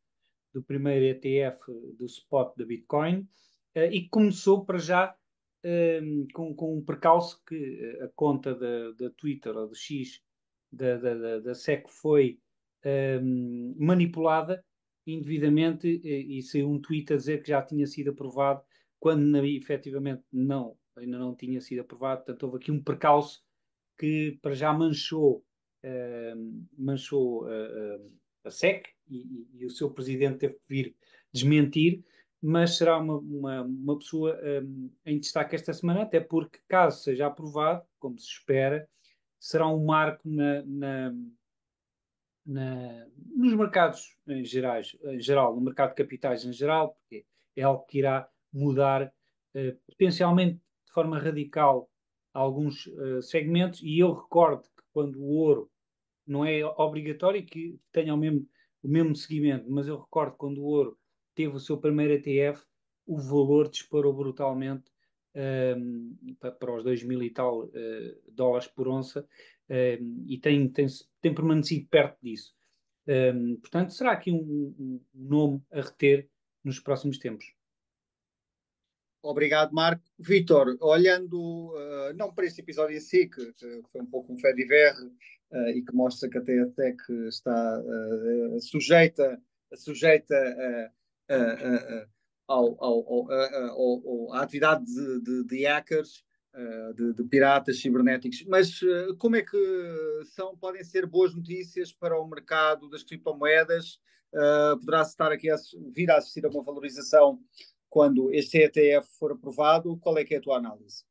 do 0.54 0.62
primeiro 0.62 1.04
ETF 1.06 1.66
do 1.98 2.06
spot 2.06 2.56
da 2.56 2.64
Bitcoin, 2.64 3.22
uh, 3.76 3.92
e 3.92 4.08
começou 4.10 4.64
para 4.64 4.78
já 4.78 5.16
com, 6.34 6.56
com 6.56 6.78
um 6.78 6.86
percalço 6.86 7.44
que 7.46 7.98
a 8.02 8.08
conta 8.16 8.54
da, 8.56 8.92
da 8.92 9.10
Twitter 9.10 9.58
ou 9.58 9.68
do 9.68 9.76
X 9.76 10.22
da, 10.72 10.96
da, 10.98 11.40
da 11.40 11.54
SEC 11.54 11.90
foi 11.90 12.40
manipulada 13.76 14.64
indevidamente 15.06 16.00
e, 16.06 16.38
e 16.38 16.42
saiu 16.44 16.70
um 16.70 16.80
tweet 16.80 17.12
a 17.12 17.18
dizer 17.18 17.42
que 17.42 17.50
já 17.50 17.62
tinha 17.62 17.86
sido 17.86 18.12
aprovado 18.12 18.62
quando 18.98 19.26
na, 19.26 19.46
efetivamente 19.46 20.24
não, 20.32 20.78
ainda 20.96 21.18
não 21.18 21.36
tinha 21.36 21.60
sido 21.60 21.82
aprovado, 21.82 22.24
portanto 22.24 22.44
houve 22.44 22.58
aqui 22.58 22.72
um 22.72 22.82
percalço 22.82 23.46
que 23.98 24.38
para 24.42 24.54
já 24.54 24.72
manchou, 24.74 25.44
uh, 25.84 26.66
manchou 26.78 27.46
uh, 27.46 28.12
a 28.44 28.52
SEC 28.52 28.90
e, 29.10 29.48
e, 29.56 29.66
o 29.66 29.70
seu 29.70 29.90
presidente 29.92 30.40
teve 30.40 30.54
que 30.54 30.64
vir 30.70 30.96
desmentir. 31.32 32.04
mas 32.42 32.78
será 32.78 32.98
uma, 32.98 33.18
uma, 33.18 33.62
uma 33.64 33.98
pessoa 33.98 34.40
um, 34.64 34.92
em 35.06 35.20
destaque 35.20 35.56
esta 35.56 35.74
semana, 35.74 36.04
até 36.04 36.20
porque, 36.20 36.60
caso 36.68 37.04
seja 37.04 37.28
aprovado, 37.28 37.84
como 38.00 38.18
se 38.20 38.28
espera, 38.28 38.88
será 39.40 39.68
um 39.68 39.84
marco 39.84 40.28
na, 40.30 40.64
na, 40.64 41.16
na, 42.46 43.08
nos 43.36 43.54
mercados 43.54 44.16
em, 44.28 44.44
gerais, 44.44 44.96
em 45.04 45.20
geral, 45.20 45.56
no 45.56 45.62
mercado 45.62 45.90
de 45.90 45.96
capitais 45.96 46.46
em 46.46 46.54
geral, 46.54 46.96
porque 46.96 47.26
é 47.56 47.64
algo 47.64 47.86
que 47.86 48.00
irá 48.00 48.30
mudar 48.54 49.12
uh, 49.56 49.76
potencialmente 49.88 50.56
de 50.86 50.94
forma 50.94 51.20
radical 51.20 51.90
alguns 52.38 52.86
uh, 52.88 53.22
segmentos. 53.22 53.82
E 53.82 54.00
eu 54.00 54.14
recordo 54.14 54.64
que 54.64 54.84
quando 54.94 55.20
o 55.20 55.30
ouro 55.30 55.72
não 56.26 56.46
é 56.46 56.64
obrigatório 56.66 57.46
que 57.46 57.80
tenha 57.92 58.14
o 58.14 58.18
mesmo, 58.18 58.48
o 58.84 58.88
mesmo 58.88 59.16
seguimento, 59.16 59.70
mas 59.70 59.88
eu 59.88 60.00
recordo 60.00 60.36
quando 60.38 60.60
o 60.60 60.66
ouro 60.66 60.98
teve 61.34 61.56
o 61.56 61.60
seu 61.60 61.78
primeiro 61.78 62.14
ETF, 62.14 62.64
o 63.06 63.18
valor 63.18 63.70
disparou 63.70 64.14
brutalmente 64.14 64.92
um, 65.36 66.16
para 66.60 66.76
os 66.76 66.84
2 66.84 67.04
mil 67.04 67.24
e 67.24 67.30
tal 67.30 67.66
uh, 67.66 67.72
dólares 68.32 68.68
por 68.68 68.88
onça 68.88 69.28
um, 69.70 70.26
e 70.28 70.38
tem, 70.38 70.70
tem, 70.70 70.86
tem 71.22 71.34
permanecido 71.34 71.88
perto 71.90 72.18
disso. 72.22 72.54
Um, 73.08 73.56
portanto, 73.58 73.94
será 73.94 74.12
aqui 74.12 74.32
um, 74.32 74.76
um, 74.78 75.02
nome 75.14 75.62
a 75.72 75.82
reter 75.82 76.30
nos 76.64 76.80
próximos 76.80 77.18
tempos? 77.18 77.57
Obrigado, 79.28 79.74
Marco. 79.74 80.02
Vitor, 80.18 80.78
olhando 80.80 81.74
uh, 81.74 82.14
não 82.16 82.34
para 82.34 82.46
este 82.46 82.62
episódio 82.62 82.96
em 82.96 83.02
si, 83.02 83.28
que, 83.28 83.54
que 83.54 83.82
foi 83.92 84.02
um 84.02 84.06
pouco 84.06 84.32
um 84.32 84.38
fé 84.38 84.54
de 84.54 84.64
uh, 84.64 85.70
e 85.76 85.84
que 85.84 85.94
mostra 85.94 86.30
que 86.30 86.38
até 86.38 86.58
a 86.62 86.68
TEC 86.68 86.98
está 87.28 87.82
uh, 87.82 88.62
sujeita, 88.62 89.38
sujeita 89.76 90.94
ao, 92.48 92.82
ao, 92.82 93.28
ao, 93.30 94.34
à 94.34 94.44
atividade 94.44 94.86
de, 94.86 95.22
de, 95.22 95.44
de 95.44 95.66
hackers, 95.66 96.24
de, 96.96 97.14
de, 97.14 97.24
piratas 97.26 97.82
cibernéticos. 97.82 98.46
Mas 98.48 98.80
como 99.20 99.36
é 99.36 99.42
que 99.42 100.24
são, 100.34 100.56
podem 100.58 100.86
ser 100.86 101.06
boas 101.06 101.36
notícias 101.36 101.92
para 101.92 102.18
o 102.18 102.26
mercado 102.26 102.90
das 102.90 103.04
criptomoedas? 103.04 104.00
poderá 104.80 105.02
estar 105.02 105.32
aqui 105.32 105.50
a 105.50 105.56
vir 105.94 106.12
a 106.12 106.18
assistir 106.18 106.46
a 106.46 106.50
uma 106.50 106.62
valorização 106.62 107.40
quando 107.98 108.32
este 108.32 108.60
ETF 108.60 109.08
for 109.18 109.32
aprovado? 109.32 109.98
Qual 109.98 110.18
é 110.18 110.24
que 110.24 110.36
é 110.36 110.38
a 110.38 110.42
tua 110.42 110.58
análise? 110.58 111.04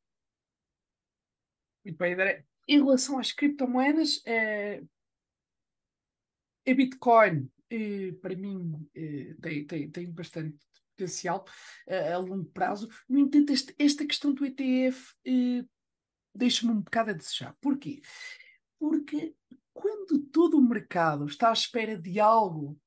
Muito 1.83 1.97
bem, 1.97 2.13
André 2.13 2.45
em 2.67 2.83
relação 2.83 3.17
às 3.17 3.31
criptomoedas, 3.31 4.21
é, 4.25 4.83
a 6.67 6.73
Bitcoin, 6.73 7.49
é, 7.69 8.11
para 8.21 8.35
mim, 8.35 8.87
é, 8.93 9.33
tem, 9.41 9.65
tem, 9.65 9.89
tem 9.89 10.11
bastante 10.11 10.57
potencial 10.91 11.45
a 12.13 12.17
longo 12.17 12.45
prazo. 12.51 12.89
No 13.07 13.19
entanto, 13.19 13.53
este, 13.53 13.73
esta 13.79 14.05
questão 14.05 14.33
do 14.33 14.45
ETF 14.45 15.13
deixa-me 16.35 16.71
um 16.73 16.81
bocado 16.81 17.11
a 17.11 17.13
desejar. 17.13 17.55
Porquê? 17.61 18.01
Porque 18.79 19.33
quando 19.73 20.19
todo 20.31 20.57
o 20.57 20.61
mercado 20.61 21.25
está 21.25 21.49
à 21.49 21.53
espera 21.53 21.97
de 21.97 22.19
algo, 22.19 22.77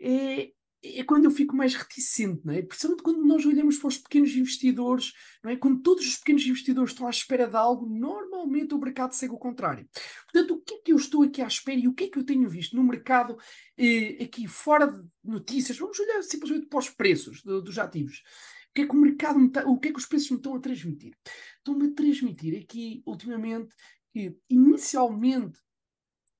é, 0.00 0.52
é 0.94 1.04
quando 1.04 1.24
eu 1.24 1.30
fico 1.30 1.56
mais 1.56 1.74
reticente, 1.74 2.42
não 2.44 2.54
é? 2.54 2.62
Principalmente 2.62 3.02
quando 3.02 3.24
nós 3.24 3.44
olhamos 3.44 3.78
para 3.78 3.88
os 3.88 3.98
pequenos 3.98 4.34
investidores, 4.36 5.12
não 5.42 5.50
é? 5.50 5.56
Quando 5.56 5.80
todos 5.82 6.06
os 6.06 6.16
pequenos 6.16 6.46
investidores 6.46 6.92
estão 6.92 7.06
à 7.06 7.10
espera 7.10 7.46
de 7.46 7.56
algo, 7.56 7.86
normalmente 7.86 8.74
o 8.74 8.78
mercado 8.78 9.12
segue 9.12 9.32
o 9.32 9.38
contrário. 9.38 9.88
Portanto, 10.30 10.54
o 10.54 10.60
que 10.60 10.74
é 10.74 10.78
que 10.78 10.92
eu 10.92 10.96
estou 10.96 11.22
aqui 11.22 11.42
à 11.42 11.46
espera 11.46 11.78
e 11.78 11.88
o 11.88 11.94
que 11.94 12.04
é 12.04 12.08
que 12.08 12.18
eu 12.18 12.24
tenho 12.24 12.48
visto 12.48 12.76
no 12.76 12.84
mercado 12.84 13.36
eh, 13.76 14.24
aqui 14.24 14.46
fora 14.46 14.86
de 14.86 15.02
notícias? 15.24 15.78
Vamos 15.78 15.98
olhar 15.98 16.22
simplesmente 16.22 16.66
para 16.66 16.78
os 16.78 16.90
preços 16.90 17.42
do, 17.42 17.60
dos 17.60 17.78
ativos. 17.78 18.22
O 18.70 18.74
que 18.76 18.82
é 18.82 18.86
que 18.86 18.94
o 18.94 19.00
mercado, 19.00 19.50
tá, 19.50 19.64
o 19.66 19.78
que 19.78 19.88
é 19.88 19.92
que 19.92 19.98
os 19.98 20.06
preços 20.06 20.30
me 20.30 20.36
estão 20.36 20.54
a 20.54 20.60
transmitir? 20.60 21.14
Estão-me 21.58 21.86
a 21.86 21.94
transmitir 21.94 22.62
aqui, 22.62 23.02
ultimamente, 23.06 23.74
que 24.12 24.36
inicialmente 24.48 25.58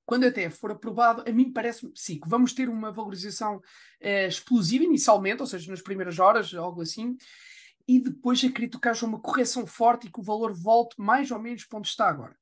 quando 0.07 0.25
até 0.25 0.49
for 0.49 0.71
aprovado, 0.71 1.25
a 1.29 1.33
mim 1.33 1.53
parece 1.53 1.91
sim, 1.95 2.21
que 2.21 2.29
vamos 2.29 2.55
ter 2.55 2.69
uma 2.69 2.93
valorização 2.93 3.61
eh, 4.01 4.29
explosiva 4.29 4.85
inicialmente, 4.85 5.43
ou 5.43 5.47
seja, 5.47 5.71
nas 5.71 5.83
primeiras 5.83 6.19
horas, 6.21 6.55
algo 6.55 6.81
assim, 6.81 7.17
e 7.89 8.01
depois 8.01 8.43
acredito 8.43 8.81
que 8.81 8.89
haja 8.89 9.05
uma 9.05 9.21
correção 9.21 9.67
forte 9.67 10.07
e 10.07 10.11
que 10.11 10.21
o 10.21 10.23
valor 10.23 10.55
volte 10.55 10.95
mais 10.99 11.31
ou 11.31 11.41
menos 11.41 11.65
para 11.65 11.79
onde 11.79 11.89
está 11.89 12.09
agora. 12.09 12.37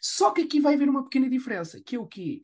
Só 0.00 0.32
que 0.32 0.42
aqui 0.42 0.60
vai 0.60 0.74
haver 0.74 0.88
uma 0.88 1.04
pequena 1.04 1.30
diferença, 1.30 1.80
que 1.80 1.96
é 1.96 1.98
o 1.98 2.06
quê? 2.06 2.42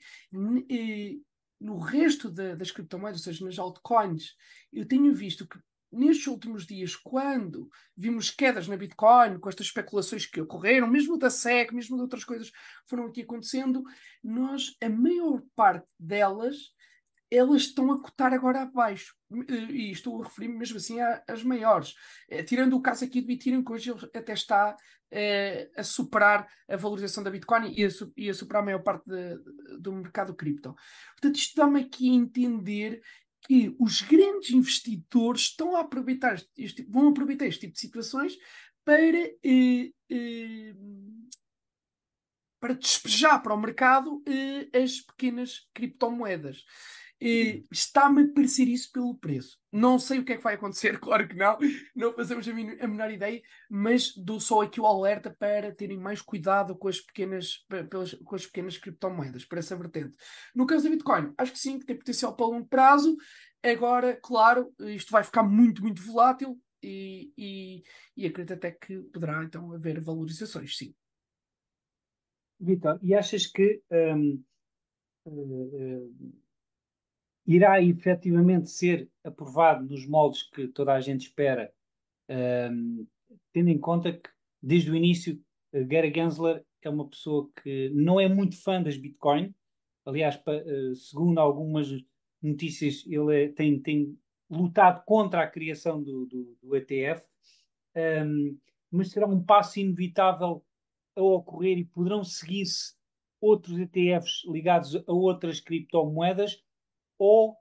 Eh, 0.71 1.17
no 1.61 1.79
resto 1.79 2.31
de, 2.31 2.57
das 2.57 2.71
criptomoedas, 2.71 3.21
ou 3.21 3.25
seja, 3.25 3.45
nas 3.45 3.59
altcoins, 3.59 4.35
eu 4.73 4.87
tenho 4.87 5.13
visto 5.13 5.47
que 5.47 5.59
nestes 5.93 6.27
últimos 6.27 6.67
dias, 6.67 6.95
quando 6.95 7.69
vimos 7.97 8.31
quedas 8.31 8.69
na 8.69 8.77
Bitcoin, 8.77 9.39
com 9.39 9.49
estas 9.49 9.67
especulações 9.67 10.27
que 10.27 10.41
ocorreram, 10.41 10.87
mesmo 10.87 11.19
da 11.19 11.31
SEC, 11.31 11.73
mesmo 11.73 11.97
de 11.97 12.03
outras 12.03 12.25
coisas 12.25 12.53
foram 12.87 13.07
aqui 13.07 13.23
acontecendo, 13.23 13.83
nós, 14.23 14.77
a 14.81 14.89
maior 14.89 15.43
parte 15.55 15.87
delas, 15.99 16.57
elas 17.31 17.63
estão 17.63 17.93
a 17.93 18.03
cotar 18.03 18.33
agora 18.33 18.63
abaixo. 18.63 19.15
E 19.49 19.93
estou 19.93 20.21
a 20.21 20.25
referir-me 20.25 20.59
mesmo 20.59 20.79
assim 20.79 20.99
às 21.29 21.45
maiores. 21.45 21.95
É, 22.29 22.43
tirando 22.43 22.77
o 22.77 22.83
caso 22.83 23.05
aqui 23.05 23.21
do 23.21 23.31
Ethereum, 23.31 23.63
que 23.63 23.73
hoje 23.73 23.93
até 24.13 24.33
está 24.33 24.77
é, 25.13 25.71
a 25.77 25.85
superar 25.85 26.49
a 26.69 26.77
valorização 26.77 27.23
da 27.23 27.31
Bitcoin 27.31 27.73
e 27.77 27.85
a, 27.85 27.89
e 28.17 28.29
a 28.29 28.35
superar 28.35 28.63
a 28.63 28.67
maior 28.67 28.83
parte 28.83 29.05
de, 29.09 29.39
do 29.79 29.93
mercado 29.93 30.35
cripto. 30.35 30.75
Portanto, 31.13 31.37
isto 31.37 31.55
dá-me 31.57 31.83
aqui 31.83 32.11
a 32.11 32.15
entender 32.15 33.01
que 33.43 33.75
os 33.79 34.03
grandes 34.03 34.51
investidores 34.51 35.43
estão 35.43 35.77
a 35.77 35.81
aproveitar 35.81 36.41
este, 36.57 36.83
vão 36.85 37.09
aproveitar 37.09 37.47
este 37.47 37.61
tipo 37.61 37.75
de 37.75 37.81
situações 37.81 38.37
para, 38.85 39.19
eh, 39.43 39.93
eh, 40.11 40.75
para 42.61 42.75
despejar 42.75 43.43
para 43.43 43.55
o 43.55 43.61
mercado 43.61 44.23
eh, 44.27 44.83
as 44.83 45.01
pequenas 45.01 45.69
criptomoedas. 45.73 46.65
Uh, 47.23 47.63
Está-me 47.71 48.23
a 48.23 48.33
parecer 48.33 48.67
isso 48.67 48.91
pelo 48.91 49.15
preço. 49.15 49.59
Não 49.71 49.99
sei 49.99 50.19
o 50.19 50.25
que 50.25 50.33
é 50.33 50.37
que 50.39 50.43
vai 50.43 50.55
acontecer, 50.55 50.99
claro 51.01 51.29
que 51.29 51.37
não, 51.37 51.59
não 51.95 52.15
fazemos 52.15 52.49
a, 52.49 52.51
a 52.51 52.89
menor 52.89 53.11
ideia, 53.11 53.43
mas 53.69 54.15
dou 54.17 54.41
só 54.41 54.63
aqui 54.63 54.81
o 54.81 54.87
alerta 54.87 55.31
para 55.39 55.75
terem 55.75 55.99
mais 55.99 56.23
cuidado 56.23 56.75
com 56.75 56.89
as 56.89 56.99
pequenas, 56.99 57.67
pelas, 57.91 58.15
com 58.15 58.35
as 58.35 58.47
pequenas 58.47 58.79
criptomoedas, 58.79 59.45
para 59.45 59.59
essa 59.59 59.77
vertente. 59.77 60.17
No 60.55 60.67
caso 60.67 60.85
da 60.85 60.91
Bitcoin, 60.91 61.35
acho 61.37 61.53
que 61.53 61.59
sim, 61.59 61.79
que 61.79 61.85
tem 61.85 61.97
potencial 61.97 62.35
para 62.35 62.47
longo 62.47 62.67
prazo. 62.67 63.15
Agora, 63.63 64.19
claro, 64.23 64.73
isto 64.81 65.11
vai 65.11 65.23
ficar 65.23 65.43
muito, 65.43 65.83
muito 65.83 66.01
volátil 66.01 66.59
e, 66.83 67.31
e, 67.37 67.83
e 68.17 68.27
acredito 68.27 68.55
até 68.55 68.71
que 68.71 68.99
poderá 69.13 69.45
então 69.45 69.71
haver 69.75 70.01
valorizações, 70.01 70.75
sim. 70.75 70.95
Vitor, 72.59 72.99
e 73.03 73.15
achas 73.15 73.47
que 73.47 73.83
um, 73.91 74.43
uh, 75.27 76.07
uh 76.07 76.41
irá 77.51 77.83
efetivamente 77.83 78.71
ser 78.71 79.11
aprovado 79.25 79.85
nos 79.85 80.07
moldes 80.07 80.45
que 80.45 80.69
toda 80.69 80.95
a 80.95 81.01
gente 81.01 81.23
espera, 81.23 81.73
um, 82.71 83.05
tendo 83.53 83.71
em 83.71 83.79
conta 83.79 84.13
que, 84.13 84.31
desde 84.63 84.89
o 84.89 84.95
início, 84.95 85.43
Gary 85.73 86.13
Gensler 86.15 86.65
é 86.81 86.89
uma 86.89 87.09
pessoa 87.09 87.51
que 87.61 87.91
não 87.91 88.21
é 88.21 88.29
muito 88.29 88.57
fã 88.63 88.81
das 88.81 88.97
Bitcoin. 88.97 89.53
Aliás, 90.07 90.37
pa, 90.37 90.53
uh, 90.53 90.95
segundo 90.95 91.39
algumas 91.41 91.89
notícias, 92.41 93.05
ele 93.07 93.45
é, 93.45 93.49
tem, 93.49 93.81
tem, 93.81 94.17
lutado 94.49 95.03
contra 95.05 95.43
a 95.43 95.47
criação 95.47 96.03
do, 96.03 96.27
do, 96.27 96.57
do 96.63 96.77
ETF, 96.77 97.23
um, 98.25 98.57
mas 98.91 99.11
será 99.11 99.27
um 99.27 99.43
passo 99.43 99.79
inevitável 99.79 100.65
a 101.17 101.23
ocorrer 101.23 101.79
e 101.79 101.85
poderão 101.85 102.23
seguir-se 102.25 102.95
outros 103.41 103.79
ETFs 103.79 104.43
ligados 104.47 104.97
a 104.97 105.13
outras 105.13 105.61
criptomoedas 105.61 106.61
ou 107.21 107.55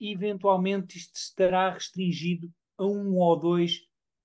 eventualmente 0.00 0.96
isto 0.96 1.16
estará 1.16 1.68
restringido 1.68 2.48
a 2.78 2.86
um 2.86 3.18
ou 3.18 3.36
dois 3.36 3.80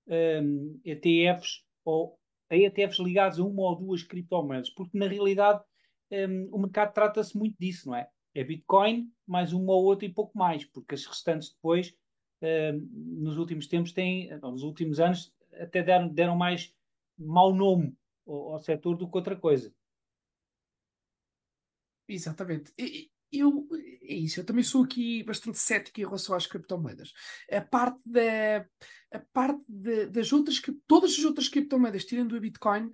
um, 0.06 0.80
ETFs 0.84 1.64
ou 1.84 2.16
a 2.48 2.56
ETFs 2.56 3.00
ligados 3.00 3.40
a 3.40 3.44
uma 3.44 3.62
ou 3.62 3.74
duas 3.74 4.04
criptomoedas, 4.04 4.70
porque 4.70 4.96
na 4.96 5.08
realidade 5.08 5.60
um, 6.12 6.48
o 6.52 6.58
mercado 6.60 6.94
trata-se 6.94 7.36
muito 7.36 7.56
disso, 7.58 7.88
não 7.88 7.96
é? 7.96 8.08
É 8.32 8.44
Bitcoin, 8.44 9.10
mais 9.26 9.52
uma 9.52 9.72
ou 9.72 9.84
outra 9.84 10.06
e 10.06 10.12
pouco 10.12 10.38
mais, 10.38 10.64
porque 10.64 10.94
as 10.94 11.04
restantes 11.04 11.52
depois, 11.52 11.92
um, 12.40 13.22
nos 13.22 13.36
últimos 13.36 13.66
tempos, 13.66 13.92
têm, 13.92 14.30
nos 14.38 14.62
últimos 14.62 15.00
anos, 15.00 15.34
até 15.52 15.82
deram, 15.82 16.08
deram 16.08 16.36
mais 16.36 16.72
mau 17.18 17.52
nome 17.52 17.96
ao, 18.24 18.52
ao 18.52 18.60
setor 18.60 18.96
do 18.96 19.10
que 19.10 19.16
outra 19.16 19.34
coisa. 19.34 19.74
Exatamente. 22.06 22.72
E, 22.78 23.10
eu, 23.32 23.66
é 24.02 24.14
isso, 24.14 24.40
eu 24.40 24.44
também 24.44 24.64
sou 24.64 24.84
aqui 24.84 25.22
bastante 25.22 25.58
cético 25.58 26.00
em 26.00 26.04
relação 26.04 26.34
às 26.34 26.46
criptomoedas. 26.46 27.12
A 27.50 27.60
parte, 27.60 28.00
da, 28.04 28.66
a 29.12 29.18
parte 29.32 29.62
de, 29.68 30.06
das 30.06 30.32
outras, 30.32 30.60
todas 30.86 31.12
as 31.12 31.24
outras 31.24 31.48
criptomoedas, 31.48 32.04
tirando 32.04 32.36
a 32.36 32.40
Bitcoin, 32.40 32.92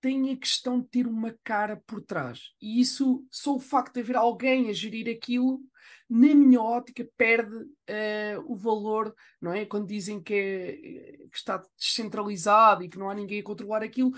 tem 0.00 0.32
a 0.32 0.36
questão 0.36 0.80
de 0.80 0.88
ter 0.88 1.06
uma 1.06 1.36
cara 1.42 1.76
por 1.86 2.00
trás. 2.00 2.52
E 2.60 2.80
isso, 2.80 3.26
só 3.30 3.56
o 3.56 3.60
facto 3.60 3.94
de 3.94 4.00
haver 4.00 4.16
alguém 4.16 4.68
a 4.68 4.72
gerir 4.72 5.08
aquilo, 5.08 5.60
na 6.08 6.34
minha 6.34 6.60
ótica, 6.60 7.06
perde 7.16 7.54
uh, 7.56 8.40
o 8.46 8.56
valor, 8.56 9.14
não 9.40 9.52
é? 9.52 9.66
Quando 9.66 9.88
dizem 9.88 10.22
que, 10.22 10.34
é, 10.34 11.26
que, 11.28 11.36
está 11.36 11.62
descentralizado 11.76 12.82
e 12.82 12.88
que 12.88 12.98
não 12.98 13.10
há 13.10 13.14
ninguém 13.14 13.40
a 13.40 13.44
controlar 13.44 13.82
aquilo, 13.82 14.12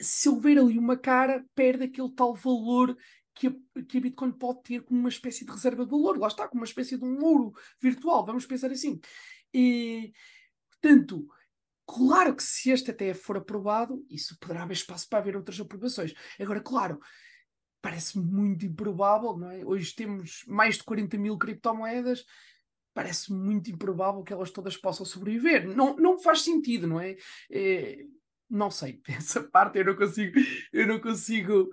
se 0.00 0.28
houver 0.28 0.58
ali 0.58 0.78
uma 0.78 0.96
cara, 0.96 1.44
perde 1.54 1.84
aquele 1.84 2.10
tal 2.12 2.34
valor 2.34 2.96
que 3.38 3.46
a, 3.46 3.82
que 3.82 3.98
a 3.98 4.00
Bitcoin 4.00 4.32
pode 4.32 4.62
ter 4.62 4.82
como 4.82 5.00
uma 5.00 5.08
espécie 5.08 5.44
de 5.44 5.52
reserva 5.52 5.84
de 5.84 5.90
valor. 5.90 6.18
Lá 6.18 6.28
está, 6.28 6.48
como 6.48 6.60
uma 6.60 6.66
espécie 6.66 6.96
de 6.96 7.04
um 7.04 7.24
ouro 7.24 7.52
virtual, 7.80 8.24
vamos 8.24 8.46
pensar 8.46 8.70
assim. 8.70 9.00
E, 9.52 10.12
portanto, 10.70 11.28
Claro 11.88 12.36
que 12.36 12.42
se 12.42 12.70
este 12.70 12.90
até 12.90 13.14
for 13.14 13.38
aprovado, 13.38 14.04
isso 14.10 14.38
poderá 14.38 14.62
haver 14.62 14.74
espaço 14.74 15.08
para 15.08 15.20
haver 15.20 15.34
outras 15.34 15.58
aprovações. 15.58 16.12
Agora, 16.38 16.60
claro, 16.60 17.00
parece 17.80 18.18
muito 18.18 18.66
improvável, 18.66 19.38
não 19.38 19.50
é? 19.50 19.64
Hoje 19.64 19.94
temos 19.94 20.44
mais 20.46 20.76
de 20.76 20.84
40 20.84 21.16
mil 21.16 21.38
criptomoedas, 21.38 22.26
parece 22.92 23.32
muito 23.32 23.70
improvável 23.70 24.22
que 24.22 24.34
elas 24.34 24.50
todas 24.50 24.76
possam 24.76 25.06
sobreviver. 25.06 25.66
Não, 25.66 25.96
não 25.96 26.18
faz 26.18 26.42
sentido, 26.42 26.86
não 26.86 27.00
é? 27.00 27.16
é 27.50 28.04
não 28.50 28.70
sei, 28.70 29.00
essa 29.08 29.42
parte 29.42 29.78
eu 29.78 29.86
não 29.86 29.96
consigo, 29.96 30.38
eu 30.70 30.86
não 30.86 31.00
consigo 31.00 31.70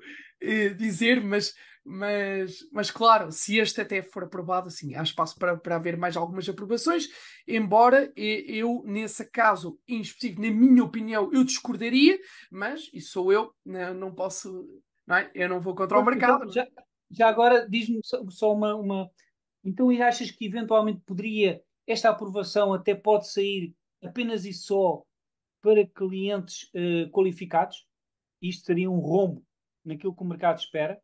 dizer, 0.78 1.24
mas 1.24 1.54
mas, 1.88 2.68
mas 2.72 2.90
claro, 2.90 3.32
se 3.32 3.60
este 3.60 3.80
até 3.80 4.02
for 4.02 4.24
aprovado, 4.24 4.70
assim, 4.70 4.96
há 4.96 5.04
espaço 5.04 5.38
para, 5.38 5.56
para 5.56 5.76
haver 5.76 5.96
mais 5.96 6.18
algumas 6.18 6.50
aprovações, 6.50 7.08
embora 7.48 8.12
eu, 8.16 8.82
nesse 8.88 9.30
caso 9.30 9.80
em 9.88 10.02
específico, 10.02 10.42
na 10.42 10.50
minha 10.50 10.84
opinião, 10.84 11.32
eu 11.32 11.44
discordaria, 11.44 12.20
mas 12.50 12.90
isso 12.92 13.12
sou 13.12 13.32
eu, 13.32 13.54
não, 13.64 13.94
não 13.94 14.16
posso, 14.16 14.68
não 15.06 15.18
é? 15.18 15.32
eu 15.36 15.48
não 15.48 15.62
vou 15.62 15.76
contra 15.76 16.00
o 16.00 16.04
mercado. 16.04 16.38
Então, 16.38 16.52
já, 16.52 16.68
já 17.12 17.30
agora 17.30 17.70
diz-me 17.70 18.00
só, 18.04 18.28
só 18.30 18.52
uma, 18.52 18.74
uma. 18.74 19.12
Então, 19.64 19.92
e 19.92 20.02
achas 20.02 20.32
que 20.32 20.48
eventualmente 20.48 21.02
poderia, 21.06 21.62
esta 21.86 22.10
aprovação 22.10 22.74
até 22.74 22.96
pode 22.96 23.32
sair 23.32 23.76
apenas 24.04 24.44
e 24.44 24.54
só 24.54 25.04
para 25.62 25.86
clientes 25.86 26.64
uh, 26.74 27.12
qualificados? 27.12 27.86
Isto 28.42 28.66
seria 28.66 28.90
um 28.90 29.00
rombo 29.00 29.46
naquilo 29.86 30.16
que 30.16 30.24
o 30.24 30.28
mercado 30.28 30.60
espera? 30.60 31.00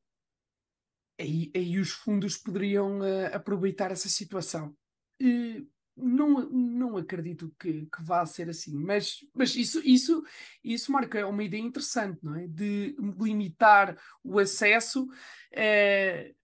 aí, 1.22 1.52
aí 1.56 1.80
os 1.80 1.92
fundos 1.92 2.38
poderiam 2.38 3.00
uh, 3.00 3.34
aproveitar 3.34 3.92
essa 3.92 4.10
situação. 4.10 4.76
Uh, 5.22 5.68
não, 5.96 6.50
não 6.50 6.98
acredito 6.98 7.54
que, 7.60 7.86
que 7.86 8.04
vá 8.04 8.26
ser 8.26 8.50
assim, 8.50 8.76
mas, 8.76 9.18
mas 9.34 9.56
isso, 9.56 9.82
isso, 9.84 10.24
isso 10.64 10.92
marca 10.92 11.20
é 11.20 11.26
uma 11.26 11.44
ideia 11.44 11.62
interessante, 11.62 12.20
não 12.24 12.36
é? 12.36 12.48
De 12.48 12.96
limitar 13.20 13.98
o 14.24 14.40
acesso, 14.40 15.04
uh, 15.04 16.36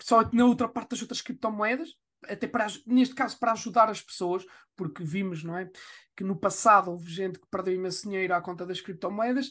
só 0.00 0.28
na 0.32 0.46
outra 0.46 0.68
parte 0.68 0.90
das 0.90 1.02
outras 1.02 1.20
criptomoedas, 1.20 1.94
até 2.24 2.46
para, 2.46 2.68
neste 2.86 3.14
caso 3.14 3.38
para 3.38 3.52
ajudar 3.52 3.90
as 3.90 4.00
pessoas, 4.00 4.46
porque 4.76 5.04
vimos, 5.04 5.42
não 5.44 5.58
é? 5.58 5.68
Que 6.16 6.24
no 6.24 6.36
passado 6.36 6.90
houve 6.90 7.10
gente 7.10 7.38
que 7.38 7.46
perdeu 7.50 7.74
imenso 7.74 8.04
dinheiro 8.04 8.34
à 8.34 8.40
conta 8.40 8.64
das 8.64 8.80
criptomoedas, 8.80 9.50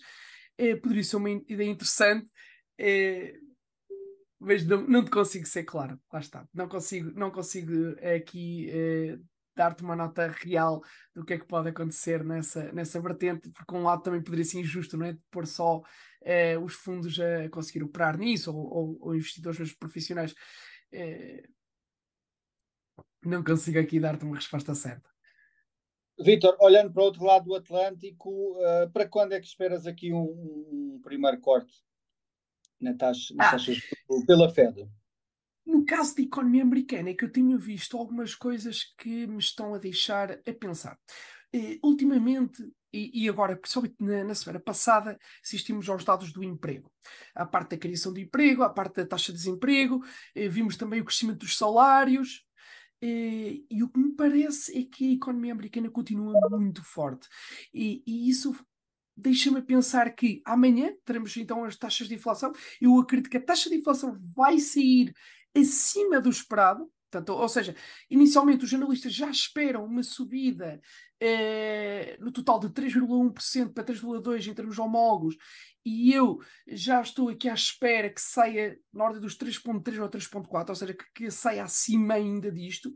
eh, 0.62 0.76
poderia 0.76 1.04
ser 1.04 1.18
uma 1.18 1.30
ideia 1.30 1.70
interessante. 1.70 2.30
Eh, 2.78 3.40
mas 4.40 4.66
não, 4.66 4.82
não 4.88 5.06
te 5.06 5.12
consigo 5.12 5.46
ser 5.46 5.64
claro, 5.64 6.00
lá 6.12 6.20
está. 6.20 6.48
Não 6.54 6.68
consigo, 6.68 7.12
não 7.18 7.32
consigo 7.32 7.72
aqui 8.16 8.70
eh, 8.72 9.20
dar-te 9.56 9.84
uma 9.84 9.96
nota 9.96 10.28
real 10.30 10.82
do 11.14 11.24
que 11.26 11.34
é 11.34 11.38
que 11.40 11.46
pode 11.46 11.70
acontecer 11.70 12.24
nessa, 12.24 12.72
nessa 12.72 13.00
vertente, 13.00 13.50
porque 13.52 13.76
um 13.76 13.84
lado 13.84 14.02
também 14.04 14.24
poderia 14.24 14.46
ser 14.46 14.60
injusto, 14.60 14.98
não 14.98 15.06
é? 15.06 15.14
De 15.14 15.22
pôr 15.30 15.46
só 15.46 15.82
os 16.64 16.74
fundos 16.76 17.20
a 17.20 17.50
conseguir 17.50 17.84
operar 17.84 18.18
nisso, 18.18 18.56
ou, 18.56 18.64
ou, 18.74 18.98
ou 19.02 19.16
investidores 19.16 19.74
profissionais. 19.74 20.34
Eh, 20.92 21.44
não 23.24 23.44
consigo 23.44 23.80
aqui 23.80 24.00
dar-te 24.00 24.26
uma 24.26 24.36
resposta 24.36 24.74
certa. 24.76 25.11
Vitor, 26.22 26.56
olhando 26.60 26.92
para 26.92 27.02
o 27.02 27.06
outro 27.06 27.24
lado 27.24 27.46
do 27.46 27.56
Atlântico, 27.56 28.30
uh, 28.30 28.90
para 28.92 29.08
quando 29.08 29.34
é 29.34 29.40
que 29.40 29.48
esperas 29.48 29.86
aqui 29.86 30.14
um, 30.14 30.96
um 30.96 31.00
primeiro 31.04 31.40
corte? 31.40 31.74
na 32.82 32.94
taxa, 32.94 33.34
nas 33.36 33.48
ah. 33.48 33.52
taxas 33.52 33.78
pela 34.26 34.50
Fed? 34.50 34.90
No 35.66 35.86
caso 35.86 36.16
da 36.16 36.24
economia 36.24 36.64
americana, 36.64 37.12
é 37.12 37.14
que 37.14 37.24
eu 37.24 37.32
tenho 37.32 37.58
visto 37.58 37.96
algumas 37.96 38.34
coisas 38.34 38.84
que 38.98 39.28
me 39.28 39.38
estão 39.38 39.74
a 39.74 39.78
deixar 39.78 40.32
a 40.32 40.54
pensar. 40.54 40.98
Uh, 41.56 41.88
ultimamente, 41.88 42.64
e, 42.92 43.24
e, 43.24 43.30
agora, 43.30 43.56
principalmente 43.56 43.96
na, 44.00 44.24
na, 44.24 44.36
semana 44.36 44.60
passada, 44.60 45.18
assistimos 45.44 45.88
aos 45.88 46.04
dados 46.04 46.34
do 46.34 46.44
emprego. 46.44 46.92
A 47.36 47.46
parte 47.46 47.72
da 47.72 47.78
criação 47.78 48.12
de 48.12 48.22
emprego, 48.22 48.64
a 48.64 48.70
parte 48.70 48.96
da 48.96 49.06
taxa 49.06 49.32
de 49.32 49.38
desemprego, 49.38 49.98
uh, 49.98 50.50
vimos 50.50 50.76
também 50.76 51.02
o 51.02 51.06
crescimento 51.06 51.40
dos 51.40 51.58
salários, 51.58 52.44
Uh, 53.04 53.66
e 53.70 53.84
o 53.84 53.90
que 53.90 54.00
me 54.00 54.14
parece 54.14 54.78
é 54.78 54.84
que 54.84 55.10
a 55.10 55.14
economia 55.14 55.54
americana 55.54 55.90
continua 55.90 56.34
muito 56.52 56.84
forte. 56.84 57.28
E, 57.74 58.04
e 58.06 58.30
isso 58.30 58.56
deixa-me 59.16 59.62
pensar 59.62 60.14
que 60.16 60.42
amanhã 60.46 60.94
teremos 61.06 61.36
então 61.38 61.64
as 61.64 61.76
taxas 61.76 62.08
de 62.08 62.16
inflação. 62.16 62.52
Eu 62.80 62.98
acredito 63.00 63.30
que 63.30 63.38
a 63.38 63.44
taxa 63.44 63.70
de 63.70 63.76
inflação 63.76 64.18
vai 64.36 64.60
sair 64.60 65.14
acima 65.56 66.20
do 66.20 66.30
esperado. 66.30 66.90
Portanto, 67.10 67.38
ou 67.38 67.50
seja, 67.50 67.76
inicialmente 68.10 68.64
os 68.64 68.74
analistas 68.74 69.14
já 69.14 69.30
esperam 69.30 69.84
uma 69.84 70.02
subida 70.02 70.80
eh, 71.20 72.18
no 72.22 72.32
total 72.32 72.58
de 72.58 72.70
3,1% 72.70 73.74
para 73.74 73.84
3,2% 73.84 74.48
em 74.48 74.54
termos 74.54 74.80
homólogos, 74.80 75.36
e 75.86 76.14
eu 76.14 76.40
já 76.68 77.02
estou 77.02 77.30
aqui 77.30 77.50
à 77.50 77.54
espera 77.54 78.10
que 78.10 78.22
saia 78.22 78.78
na 78.94 79.04
ordem 79.04 79.22
dos 79.22 79.38
3,3% 79.38 80.02
ou 80.02 80.10
3,4%, 80.10 80.70
ou 80.70 80.76
seja, 80.76 80.94
que, 80.94 81.06
que 81.14 81.32
saia 81.32 81.64
acima 81.64 82.16
ainda 82.16 82.52
disto. 82.52 82.94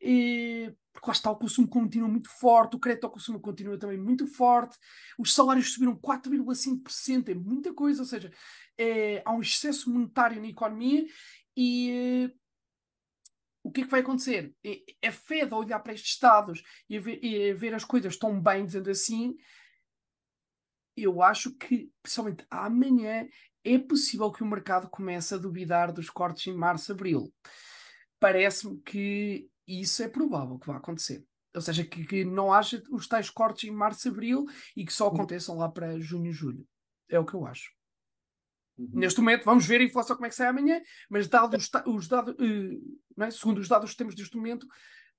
E, 0.00 0.74
porque 0.92 1.08
lá 1.08 1.12
está, 1.12 1.30
o 1.30 1.36
consumo 1.36 1.68
continua 1.68 2.08
muito 2.08 2.28
forte, 2.28 2.76
o 2.76 2.80
crédito 2.80 3.04
ao 3.04 3.12
consumo 3.12 3.40
continua 3.40 3.78
também 3.78 3.96
muito 3.96 4.26
forte, 4.26 4.76
os 5.16 5.32
salários 5.32 5.72
subiram 5.72 5.96
4,5%, 5.96 7.28
é 7.28 7.34
muita 7.34 7.72
coisa, 7.72 8.02
ou 8.02 8.06
seja, 8.06 8.32
é, 8.76 9.22
há 9.24 9.32
um 9.32 9.40
excesso 9.40 9.92
monetário 9.92 10.40
na 10.40 10.48
economia 10.48 11.06
e 11.56 12.32
o 13.62 13.70
que 13.70 13.82
é 13.82 13.84
que 13.84 13.90
vai 13.90 14.00
acontecer? 14.00 14.52
É, 14.64 14.80
é 15.02 15.08
a 15.08 15.12
Fed 15.12 15.52
a 15.52 15.56
olhar 15.56 15.78
para 15.78 15.92
estes 15.92 16.12
Estados 16.12 16.62
e 16.88 16.98
ver, 16.98 17.24
e 17.24 17.54
ver 17.54 17.74
as 17.74 17.84
coisas 17.84 18.16
tão 18.16 18.40
bem, 18.40 18.66
dizendo 18.66 18.90
assim, 18.90 19.36
eu 20.96 21.22
acho 21.22 21.52
que, 21.56 21.90
principalmente 22.02 22.46
amanhã, 22.50 23.26
é 23.64 23.78
possível 23.78 24.30
que 24.30 24.42
o 24.42 24.46
mercado 24.46 24.88
comece 24.88 25.34
a 25.34 25.38
duvidar 25.38 25.92
dos 25.92 26.10
cortes 26.10 26.46
em 26.46 26.56
março, 26.56 26.92
abril. 26.92 27.32
Parece-me 28.18 28.80
que 28.80 29.48
isso 29.66 30.02
é 30.02 30.08
provável 30.08 30.58
que 30.58 30.66
vá 30.66 30.76
acontecer. 30.76 31.24
Ou 31.54 31.60
seja, 31.60 31.84
que, 31.84 32.04
que 32.04 32.24
não 32.24 32.52
haja 32.52 32.82
os 32.90 33.06
tais 33.06 33.28
cortes 33.28 33.68
em 33.68 33.72
março, 33.72 34.08
abril 34.08 34.46
e 34.76 34.84
que 34.84 34.92
só 34.92 35.08
uhum. 35.08 35.14
aconteçam 35.14 35.56
lá 35.58 35.68
para 35.68 35.98
junho, 36.00 36.32
julho. 36.32 36.66
É 37.08 37.18
o 37.18 37.26
que 37.26 37.34
eu 37.34 37.46
acho. 37.46 37.70
Uhum. 38.78 38.90
Neste 38.94 39.20
momento, 39.20 39.44
vamos 39.44 39.66
ver 39.66 39.80
a 39.80 39.84
inflação 39.84 40.16
como 40.16 40.26
é 40.26 40.28
que 40.30 40.34
sai 40.34 40.48
amanhã, 40.48 40.80
mas 41.10 41.28
dado 41.28 41.56
os, 41.56 41.70
os 41.86 42.08
dados, 42.08 42.34
uh, 42.34 43.22
é? 43.22 43.30
segundo 43.30 43.58
os 43.58 43.68
dados 43.68 43.90
que 43.90 43.96
temos 43.96 44.16
neste 44.16 44.36
momento, 44.36 44.66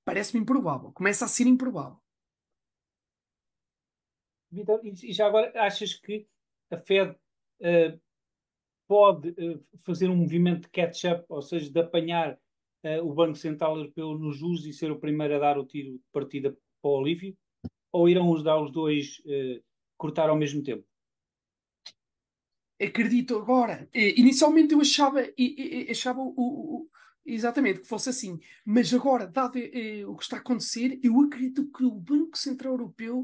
parece-me 0.04 0.42
improvável. 0.42 0.92
Começa 0.92 1.26
a 1.26 1.28
ser 1.28 1.46
improvável. 1.46 2.03
E 5.04 5.12
já 5.12 5.28
agora 5.28 5.52
achas 5.56 5.96
que 5.96 6.28
a 6.70 6.78
Fed 6.78 7.12
uh, 7.12 8.00
pode 8.88 9.30
uh, 9.30 9.63
fazer 9.84 10.10
um 10.10 10.16
movimento 10.16 10.63
de 10.63 10.70
catch-up, 10.70 11.26
ou 11.28 11.42
seja, 11.42 11.72
de 11.72 11.80
apanhar 11.80 12.38
uh, 12.84 13.04
o 13.04 13.13
Banco 13.13 13.36
Central 13.36 13.78
Europeu 13.78 14.18
nos 14.18 14.38
juros 14.38 14.66
e 14.66 14.74
ser 14.74 14.92
o 14.92 15.00
primeiro 15.00 15.36
a 15.36 15.39
dar 15.39 15.58
o 15.58 15.66
tiro 15.66 15.94
de 15.94 16.04
partida 16.12 16.52
para 16.82 16.92
o 16.92 17.00
Olívio? 17.00 17.36
Ou 17.92 18.08
irão 18.08 18.30
os 18.30 18.44
dar 18.44 18.60
os 18.62 18.72
dois 18.72 19.22
cortar 19.98 20.28
ao 20.28 20.36
mesmo 20.36 20.63
tempo? 20.63 20.84
Acredito 22.82 23.38
agora. 23.38 23.88
Inicialmente 23.94 24.74
eu 24.74 24.82
achava, 24.82 25.20
achava 25.88 26.20
o, 26.20 26.34
o, 26.36 26.89
exatamente 27.24 27.82
que 27.82 27.88
fosse 27.88 28.10
assim, 28.10 28.39
mas 28.66 28.92
agora, 28.92 29.28
dado 29.28 29.60
o 30.08 30.16
que 30.16 30.24
está 30.24 30.38
a 30.38 30.39
acontecer, 30.39 31.00
eu 31.04 31.22
acredito 31.22 31.72
que 31.72 31.86
o 31.86 31.92
Banco 31.92 32.36
Central 32.36 32.74
Europeu 32.74 33.24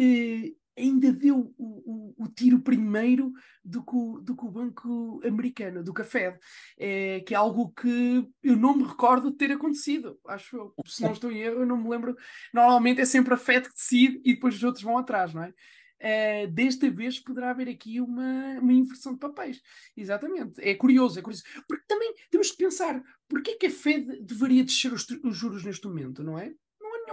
eh, 0.00 0.54
ainda 0.80 1.12
deu 1.12 1.52
o, 1.58 2.14
o, 2.16 2.24
o, 2.24 2.28
tiro 2.28 2.60
primeiro 2.60 3.32
do 3.64 3.84
que 3.84 3.94
o, 3.94 4.20
do 4.20 4.36
que 4.36 4.44
o 4.44 4.50
Banco 4.50 5.20
Americano, 5.24 5.84
do 5.84 5.92
Café, 5.92 6.38
é, 6.78 7.20
que 7.20 7.34
é 7.34 7.36
algo 7.36 7.70
que 7.72 8.26
eu 8.42 8.56
não 8.56 8.76
me 8.76 8.84
recordo 8.84 9.30
de 9.30 9.36
ter 9.36 9.52
acontecido. 9.52 10.18
Acho 10.26 10.56
eu, 10.56 10.74
se 10.86 11.02
não 11.02 11.12
estou 11.12 11.30
em 11.30 11.40
erro, 11.40 11.60
eu 11.60 11.66
não 11.66 11.76
me 11.76 11.88
lembro. 11.88 12.16
Normalmente 12.52 13.00
é 13.00 13.04
sempre 13.04 13.34
a 13.34 13.36
Fed 13.36 13.68
que 13.68 13.74
decide 13.74 14.20
e 14.24 14.34
depois 14.34 14.54
os 14.56 14.62
outros 14.62 14.82
vão 14.82 14.96
atrás, 14.96 15.34
não 15.34 15.44
é? 15.44 15.52
é 15.98 16.46
desta 16.46 16.90
vez 16.90 17.20
poderá 17.20 17.50
haver 17.50 17.68
aqui 17.68 18.00
uma, 18.00 18.58
uma 18.60 18.72
inversão 18.72 19.12
de 19.12 19.18
papéis. 19.18 19.60
Exatamente. 19.96 20.60
É 20.60 20.74
curioso, 20.74 21.18
é 21.18 21.22
curioso. 21.22 21.44
Porque 21.68 21.84
também 21.86 22.14
temos 22.30 22.50
que 22.50 22.56
pensar, 22.56 23.02
porquê 23.28 23.56
que 23.56 23.66
a 23.66 23.70
Fed 23.70 24.22
deveria 24.22 24.64
descer 24.64 24.92
os, 24.92 25.06
os 25.22 25.36
juros 25.36 25.62
neste 25.62 25.86
momento, 25.86 26.24
não 26.24 26.38
é? 26.38 26.54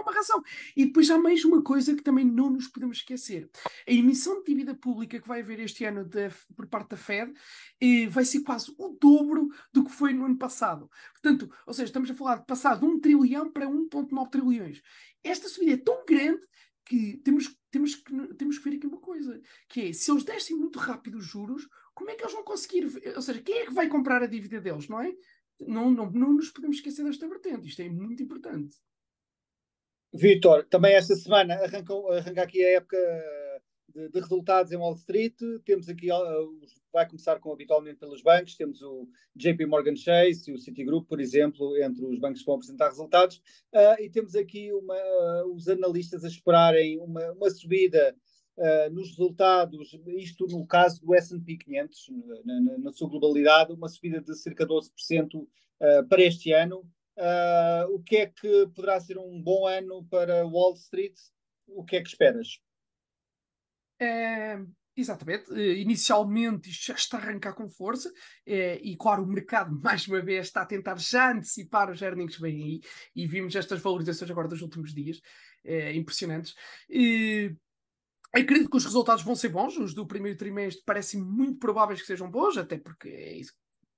Uma 0.08 0.14
razão. 0.14 0.42
E 0.76 0.86
depois 0.86 1.10
há 1.10 1.18
mais 1.18 1.44
uma 1.44 1.62
coisa 1.62 1.94
que 1.94 2.02
também 2.02 2.24
não 2.24 2.50
nos 2.50 2.66
podemos 2.68 2.98
esquecer. 2.98 3.50
A 3.86 3.92
emissão 3.92 4.40
de 4.40 4.46
dívida 4.46 4.74
pública 4.74 5.20
que 5.20 5.28
vai 5.28 5.40
haver 5.40 5.60
este 5.60 5.84
ano 5.84 6.04
de, 6.04 6.30
por 6.56 6.66
parte 6.66 6.90
da 6.90 6.96
Fed 6.96 7.32
eh, 7.80 8.08
vai 8.08 8.24
ser 8.24 8.40
quase 8.40 8.74
o 8.78 8.96
dobro 9.00 9.48
do 9.72 9.84
que 9.84 9.92
foi 9.92 10.12
no 10.12 10.24
ano 10.24 10.38
passado. 10.38 10.90
Portanto, 11.12 11.52
ou 11.66 11.74
seja, 11.74 11.86
estamos 11.86 12.10
a 12.10 12.14
falar 12.14 12.36
de 12.36 12.46
passar 12.46 12.78
de 12.78 12.84
1 12.84 13.00
trilhão 13.00 13.52
para 13.52 13.66
1,9 13.66 14.30
trilhões. 14.30 14.82
Esta 15.22 15.48
subida 15.48 15.72
é 15.72 15.76
tão 15.76 16.04
grande 16.06 16.40
que 16.84 17.18
temos, 17.18 17.54
temos, 17.70 17.96
que 17.96 18.34
temos 18.34 18.58
que 18.58 18.70
ver 18.70 18.76
aqui 18.76 18.86
uma 18.86 19.00
coisa, 19.00 19.40
que 19.68 19.82
é, 19.82 19.92
se 19.92 20.10
eles 20.10 20.24
dessem 20.24 20.56
muito 20.56 20.78
rápido 20.78 21.18
os 21.18 21.24
juros, 21.26 21.68
como 21.94 22.10
é 22.10 22.14
que 22.14 22.22
eles 22.22 22.32
vão 22.32 22.42
conseguir, 22.42 22.86
ou 23.14 23.20
seja, 23.20 23.42
quem 23.42 23.58
é 23.58 23.66
que 23.66 23.74
vai 23.74 23.88
comprar 23.88 24.22
a 24.22 24.26
dívida 24.26 24.58
deles, 24.58 24.88
não 24.88 25.00
é? 25.02 25.12
Não, 25.60 25.90
não, 25.90 26.10
não 26.10 26.32
nos 26.32 26.50
podemos 26.50 26.76
esquecer 26.76 27.04
desta 27.04 27.28
vertente, 27.28 27.68
isto 27.68 27.82
é 27.82 27.90
muito 27.90 28.22
importante. 28.22 28.74
Vitor, 30.12 30.64
também 30.64 30.94
esta 30.94 31.14
semana 31.14 31.54
arranca, 31.54 31.94
arranca 32.16 32.42
aqui 32.42 32.64
a 32.64 32.70
época 32.76 32.96
de, 33.94 34.08
de, 34.08 34.20
resultados 34.20 34.72
em 34.72 34.76
Wall 34.76 34.94
Street. 34.94 35.34
Temos 35.64 35.88
aqui, 35.88 36.08
vai 36.92 37.06
começar 37.06 37.38
com 37.40 37.52
habitualmente 37.52 37.98
pelos 37.98 38.22
bancos. 38.22 38.56
Temos 38.56 38.80
o 38.80 39.06
JP 39.36 39.66
Morgan 39.66 39.96
Chase 39.96 40.50
e 40.50 40.54
o 40.54 40.58
Citigroup, 40.58 41.06
por 41.06 41.20
exemplo, 41.20 41.76
entre 41.76 42.04
os 42.04 42.18
bancos 42.18 42.40
que 42.40 42.46
vão 42.46 42.54
apresentar 42.54 42.88
resultados. 42.88 43.36
Uh, 43.74 44.00
e 44.00 44.08
temos 44.08 44.34
aqui 44.34 44.72
uma, 44.72 44.94
uh, 44.94 45.54
os 45.54 45.68
analistas 45.68 46.24
a 46.24 46.28
esperarem 46.28 46.98
uma, 46.98 47.32
uma 47.32 47.50
subida 47.50 48.14
Uh, 48.60 48.92
nos 48.92 49.10
resultados, 49.10 49.96
isto 50.08 50.44
no 50.48 50.66
caso 50.66 51.00
do 51.00 51.14
S&P 51.14 51.58
500, 51.58 52.10
na, 52.44 52.60
na, 52.60 52.78
na, 52.78 52.92
sua 52.92 53.08
globalidade, 53.08 53.72
uma 53.72 53.88
subida 53.88 54.20
de 54.20 54.34
cerca 54.34 54.66
de 54.66 54.72
12% 54.74 55.36
uh, 55.36 56.08
para 56.08 56.22
este 56.24 56.50
ano. 56.50 56.84
Uh, 57.18 57.94
o 57.94 58.00
que 58.00 58.18
é 58.18 58.26
que 58.26 58.68
poderá 58.76 59.00
ser 59.00 59.18
um 59.18 59.42
bom 59.42 59.66
ano 59.66 60.04
para 60.04 60.46
Wall 60.46 60.74
Street? 60.74 61.16
O 61.66 61.84
que 61.84 61.96
é 61.96 62.00
que 62.00 62.08
esperas? 62.08 62.60
É, 64.00 64.56
exatamente. 64.96 65.52
Inicialmente 65.52 66.70
isto 66.70 66.86
já 66.86 66.94
está 66.94 67.18
a 67.18 67.20
arrancar 67.20 67.54
com 67.54 67.68
força 67.68 68.12
é, 68.46 68.78
e, 68.80 68.96
claro, 68.96 69.24
o 69.24 69.26
mercado, 69.26 69.74
mais 69.82 70.06
uma 70.06 70.22
vez, 70.22 70.46
está 70.46 70.62
a 70.62 70.66
tentar 70.66 70.96
já 70.96 71.32
antecipar 71.32 71.90
os 71.90 72.00
earnings 72.00 72.36
que 72.36 72.42
vêm 72.42 72.62
aí 72.62 72.80
e 73.16 73.26
vimos 73.26 73.56
estas 73.56 73.80
valorizações 73.80 74.30
agora 74.30 74.46
dos 74.46 74.62
últimos 74.62 74.94
dias 74.94 75.20
é, 75.64 75.92
impressionantes. 75.94 76.54
E, 76.88 77.52
acredito 78.32 78.70
que 78.70 78.76
os 78.76 78.84
resultados 78.84 79.24
vão 79.24 79.34
ser 79.34 79.48
bons, 79.48 79.76
os 79.76 79.92
do 79.92 80.06
primeiro 80.06 80.38
trimestre 80.38 80.84
parecem 80.86 81.20
muito 81.20 81.58
prováveis 81.58 82.00
que 82.00 82.06
sejam 82.06 82.30
bons, 82.30 82.56
até 82.56 82.78
porque 82.78 83.08
é 83.08 83.38
isso 83.38 83.52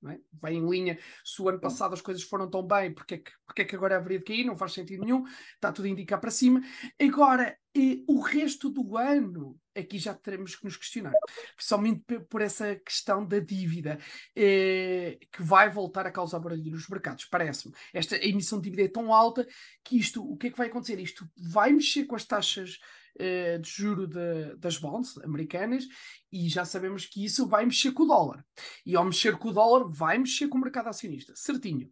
é? 0.08 0.18
vai 0.40 0.54
em 0.54 0.68
linha. 0.68 0.98
Se 1.24 1.42
o 1.42 1.48
ano 1.48 1.60
passado 1.60 1.92
as 1.92 2.00
coisas 2.00 2.22
foram 2.22 2.48
tão 2.48 2.66
bem, 2.66 2.92
porque 2.94 3.14
é 3.14 3.18
que, 3.18 3.30
porque 3.46 3.62
é 3.62 3.64
que 3.64 3.76
agora 3.76 3.96
haveria 3.96 4.18
de 4.18 4.24
cair? 4.24 4.44
Não 4.44 4.56
faz 4.56 4.72
sentido 4.72 5.04
nenhum, 5.04 5.24
está 5.54 5.72
tudo 5.72 5.86
a 5.86 5.88
indicar 5.88 6.20
para 6.20 6.30
cima. 6.30 6.62
Agora, 7.00 7.56
e, 7.74 8.04
o 8.08 8.20
resto 8.20 8.68
do 8.68 8.96
ano, 8.96 9.58
aqui 9.76 9.98
já 9.98 10.14
teremos 10.14 10.56
que 10.56 10.64
nos 10.64 10.76
questionar, 10.76 11.12
principalmente 11.54 12.02
por 12.28 12.40
essa 12.40 12.74
questão 12.76 13.24
da 13.24 13.38
dívida, 13.38 13.98
eh, 14.34 15.18
que 15.30 15.42
vai 15.42 15.70
voltar 15.70 16.06
a 16.06 16.10
causar 16.10 16.40
barulho 16.40 16.70
nos 16.70 16.88
mercados, 16.88 17.26
parece-me. 17.26 17.74
Esta 17.92 18.16
emissão 18.16 18.58
de 18.58 18.64
dívida 18.64 18.84
é 18.84 18.88
tão 18.88 19.12
alta 19.12 19.46
que 19.84 19.98
isto, 19.98 20.22
o 20.22 20.36
que 20.36 20.48
é 20.48 20.50
que 20.50 20.58
vai 20.58 20.68
acontecer? 20.68 20.98
Isto 20.98 21.28
vai 21.36 21.72
mexer 21.72 22.06
com 22.06 22.16
as 22.16 22.24
taxas 22.24 22.78
eh, 23.20 23.58
de 23.58 23.68
juro 23.68 24.06
de, 24.06 24.56
das 24.56 24.78
bonds 24.78 25.18
americanas 25.18 25.84
e 26.32 26.48
já 26.48 26.64
sabemos 26.64 27.06
que 27.06 27.24
isso 27.24 27.46
vai 27.46 27.64
mexer 27.64 27.92
com 27.92 28.04
o 28.04 28.06
dólar. 28.06 28.44
E 28.84 28.96
ao 28.96 29.04
mexer 29.04 29.36
com 29.36 29.48
o 29.48 29.52
dólar, 29.52 29.88
vai 29.90 30.18
mexer 30.18 30.48
com 30.48 30.58
o 30.58 30.60
mercado 30.60 30.88
acionista. 30.88 31.34
Certinho. 31.36 31.88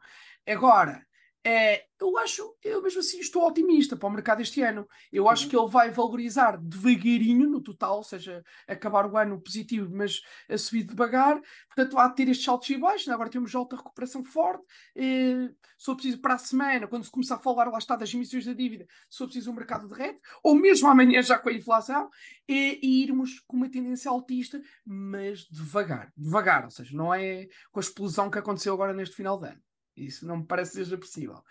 Agora, 0.46 1.06
é, 1.48 1.86
eu 1.98 2.18
acho, 2.18 2.54
eu 2.62 2.82
mesmo 2.82 3.00
assim 3.00 3.18
estou 3.20 3.46
otimista 3.46 3.96
para 3.96 4.06
o 4.06 4.10
mercado 4.12 4.42
este 4.42 4.60
ano. 4.60 4.86
Eu 5.10 5.30
acho 5.30 5.44
uhum. 5.44 5.48
que 5.48 5.56
ele 5.56 5.68
vai 5.68 5.90
valorizar 5.90 6.58
devagarinho 6.58 7.48
no 7.48 7.62
total, 7.62 7.96
ou 7.96 8.04
seja, 8.04 8.44
acabar 8.66 9.06
o 9.06 9.16
ano 9.16 9.40
positivo, 9.40 9.90
mas 9.90 10.20
a 10.46 10.58
subir 10.58 10.82
devagar. 10.82 11.40
Portanto, 11.74 11.98
há 11.98 12.08
de 12.08 12.16
ter 12.16 12.28
estes 12.28 12.46
altos 12.46 12.68
e 12.68 12.76
baixos. 12.76 13.08
Agora 13.08 13.30
temos 13.30 13.54
alta 13.54 13.76
recuperação 13.76 14.22
forte. 14.22 14.62
E, 14.94 15.50
se 15.78 15.86
for 15.86 15.94
preciso 15.94 16.20
para 16.20 16.34
a 16.34 16.38
semana, 16.38 16.86
quando 16.86 17.04
se 17.04 17.10
começar 17.10 17.36
a 17.36 17.38
falar 17.38 17.64
lá 17.70 17.78
está 17.78 17.96
das 17.96 18.12
emissões 18.12 18.44
da 18.44 18.52
dívida, 18.52 18.86
se 19.08 19.16
for 19.16 19.24
preciso 19.24 19.50
o 19.50 19.54
mercado 19.54 19.88
derrete, 19.88 20.20
ou 20.42 20.54
mesmo 20.54 20.86
amanhã 20.86 21.22
já 21.22 21.38
com 21.38 21.48
a 21.48 21.52
inflação, 21.52 22.10
e, 22.46 22.78
e 22.82 23.02
irmos 23.04 23.40
com 23.46 23.56
uma 23.56 23.70
tendência 23.70 24.10
altista, 24.10 24.60
mas 24.84 25.46
devagar. 25.50 26.12
Devagar, 26.14 26.64
ou 26.64 26.70
seja, 26.70 26.94
não 26.94 27.14
é 27.14 27.48
com 27.72 27.80
a 27.80 27.82
explosão 27.82 28.30
que 28.30 28.38
aconteceu 28.38 28.74
agora 28.74 28.92
neste 28.92 29.16
final 29.16 29.40
de 29.40 29.48
ano. 29.48 29.67
Isso 30.04 30.26
não 30.26 30.38
me 30.38 30.46
parece 30.46 30.72
seja 30.72 30.96
possível. 30.96 31.42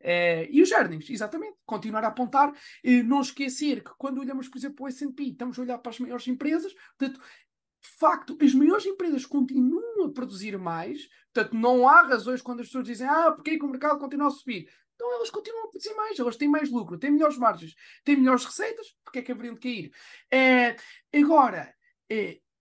Uh, 0.00 0.50
e 0.50 0.60
os 0.60 0.70
earnings, 0.72 1.08
exatamente, 1.08 1.56
continuar 1.64 2.04
a 2.04 2.08
apontar, 2.08 2.50
uh, 2.50 3.04
não 3.04 3.20
esquecer 3.20 3.84
que 3.84 3.90
quando 3.96 4.18
olhamos, 4.18 4.48
por 4.48 4.58
exemplo, 4.58 4.84
o 4.84 4.88
S&P, 4.88 5.22
estamos 5.24 5.58
a 5.58 5.62
olhar 5.62 5.78
para 5.78 5.90
as 5.90 6.00
maiores 6.00 6.26
empresas, 6.26 6.74
portanto, 6.98 7.20
de 7.20 7.88
facto, 7.98 8.38
as 8.40 8.52
maiores 8.54 8.84
empresas 8.84 9.24
continuam 9.24 10.06
a 10.06 10.12
produzir 10.12 10.58
mais, 10.58 11.08
portanto, 11.32 11.56
não 11.56 11.88
há 11.88 12.02
razões 12.02 12.42
quando 12.42 12.60
as 12.60 12.66
pessoas 12.66 12.84
dizem, 12.84 13.06
ah, 13.06 13.32
porque 13.32 13.50
é 13.50 13.58
que 13.58 13.64
o 13.64 13.68
mercado 13.68 13.98
continua 13.98 14.26
a 14.26 14.30
subir? 14.30 14.68
Então 14.94 15.12
elas 15.14 15.30
continuam 15.30 15.64
a 15.64 15.68
produzir 15.68 15.94
mais, 15.94 16.18
elas 16.18 16.36
têm 16.36 16.48
mais 16.48 16.70
lucro, 16.70 16.98
têm 16.98 17.10
melhores 17.10 17.36
margens, 17.36 17.74
têm 18.04 18.16
melhores 18.16 18.44
receitas, 18.44 18.94
porque 19.04 19.18
é 19.18 19.22
que 19.22 19.32
haveriam 19.32 19.54
de 19.54 19.60
cair? 19.60 19.92
Uh, 20.32 21.20
agora, 21.20 21.74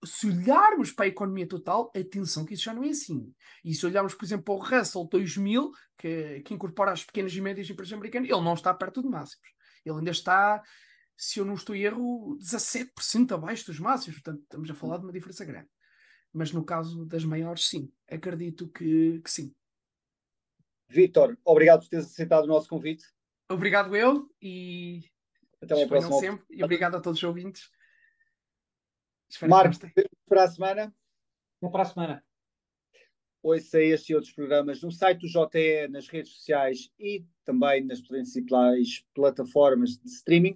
se 0.04 0.28
olharmos 0.28 0.92
para 0.92 1.06
a 1.06 1.08
economia 1.08 1.48
total, 1.48 1.92
atenção 1.96 2.46
que 2.46 2.54
isso 2.54 2.64
já 2.64 2.74
não 2.74 2.84
é 2.84 2.90
assim. 2.90 3.34
E 3.64 3.74
se 3.74 3.86
olharmos, 3.86 4.16
por 4.16 4.26
exemplo, 4.26 4.46
para 4.46 4.54
o 4.54 4.80
Russell 4.80 5.06
2000, 5.06 5.72
que, 5.98 6.42
que 6.42 6.54
incorpora 6.54 6.92
as 6.92 7.04
pequenas 7.04 7.34
e 7.34 7.42
médias 7.42 7.70
empresas 7.70 7.94
americanas, 7.94 8.30
ele 8.30 8.42
não 8.42 8.54
está 8.54 8.74
perto 8.74 9.02
de 9.02 9.08
máximos. 9.08 9.48
Ele 9.86 9.98
ainda 9.98 10.12
está, 10.12 10.62
se 11.16 11.40
eu 11.40 11.46
não 11.46 11.54
estou 11.54 11.76
em 11.76 11.84
erro, 11.84 12.38
17% 12.40 13.32
abaixo 13.32 13.66
dos 13.68 13.80
máximos. 13.80 14.20
Portanto, 14.20 14.42
estamos 14.42 14.70
a 14.70 14.76
falar 14.76 14.98
de 14.98 15.04
uma 15.04 15.14
diferença 15.14 15.46
grande. 15.46 15.70
Mas 16.34 16.52
no 16.52 16.64
caso 16.64 17.06
das 17.06 17.24
maiores, 17.24 17.68
sim. 17.68 17.92
Acredito 18.10 18.70
que, 18.70 19.22
que 19.22 19.30
sim. 19.30 19.54
Vitor, 20.90 21.38
obrigado 21.46 21.82
por 21.82 21.90
teres 21.90 22.08
aceitado 22.08 22.46
o 22.46 22.48
nosso 22.48 22.68
convite. 22.68 23.06
Obrigado 23.50 23.96
eu 23.96 24.30
e 24.42 25.04
até 25.62 25.76
uma 25.76 25.88
próxima. 25.88 26.20
Sempre. 26.20 26.46
E 26.50 26.64
obrigado 26.64 26.96
a 26.96 27.02
todos 27.02 27.20
os 27.20 27.24
ouvintes. 27.24 27.70
Marcos, 29.48 29.80
para 30.28 30.44
a 30.44 30.48
semana. 30.48 30.96
Até 31.62 31.72
para 31.72 31.84
a 31.84 31.86
semana. 31.86 32.24
Ouça 33.44 33.82
este 33.82 34.12
e 34.12 34.16
outros 34.16 34.34
programas 34.34 34.82
no 34.84 34.92
site 34.92 35.22
do 35.22 35.28
JE, 35.28 35.88
nas 35.90 36.08
redes 36.08 36.32
sociais 36.34 36.92
e 37.00 37.26
também 37.44 37.84
nas 37.84 38.00
principais 38.02 39.04
plataformas 39.16 39.98
de 39.98 40.08
streaming. 40.10 40.54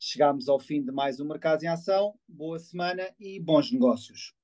Chegamos 0.00 0.48
ao 0.48 0.58
fim 0.58 0.82
de 0.82 0.90
mais 0.90 1.20
um 1.20 1.26
Mercado 1.26 1.62
em 1.62 1.68
Ação. 1.68 2.18
Boa 2.28 2.58
semana 2.58 3.14
e 3.20 3.38
bons 3.38 3.70
negócios. 3.70 4.34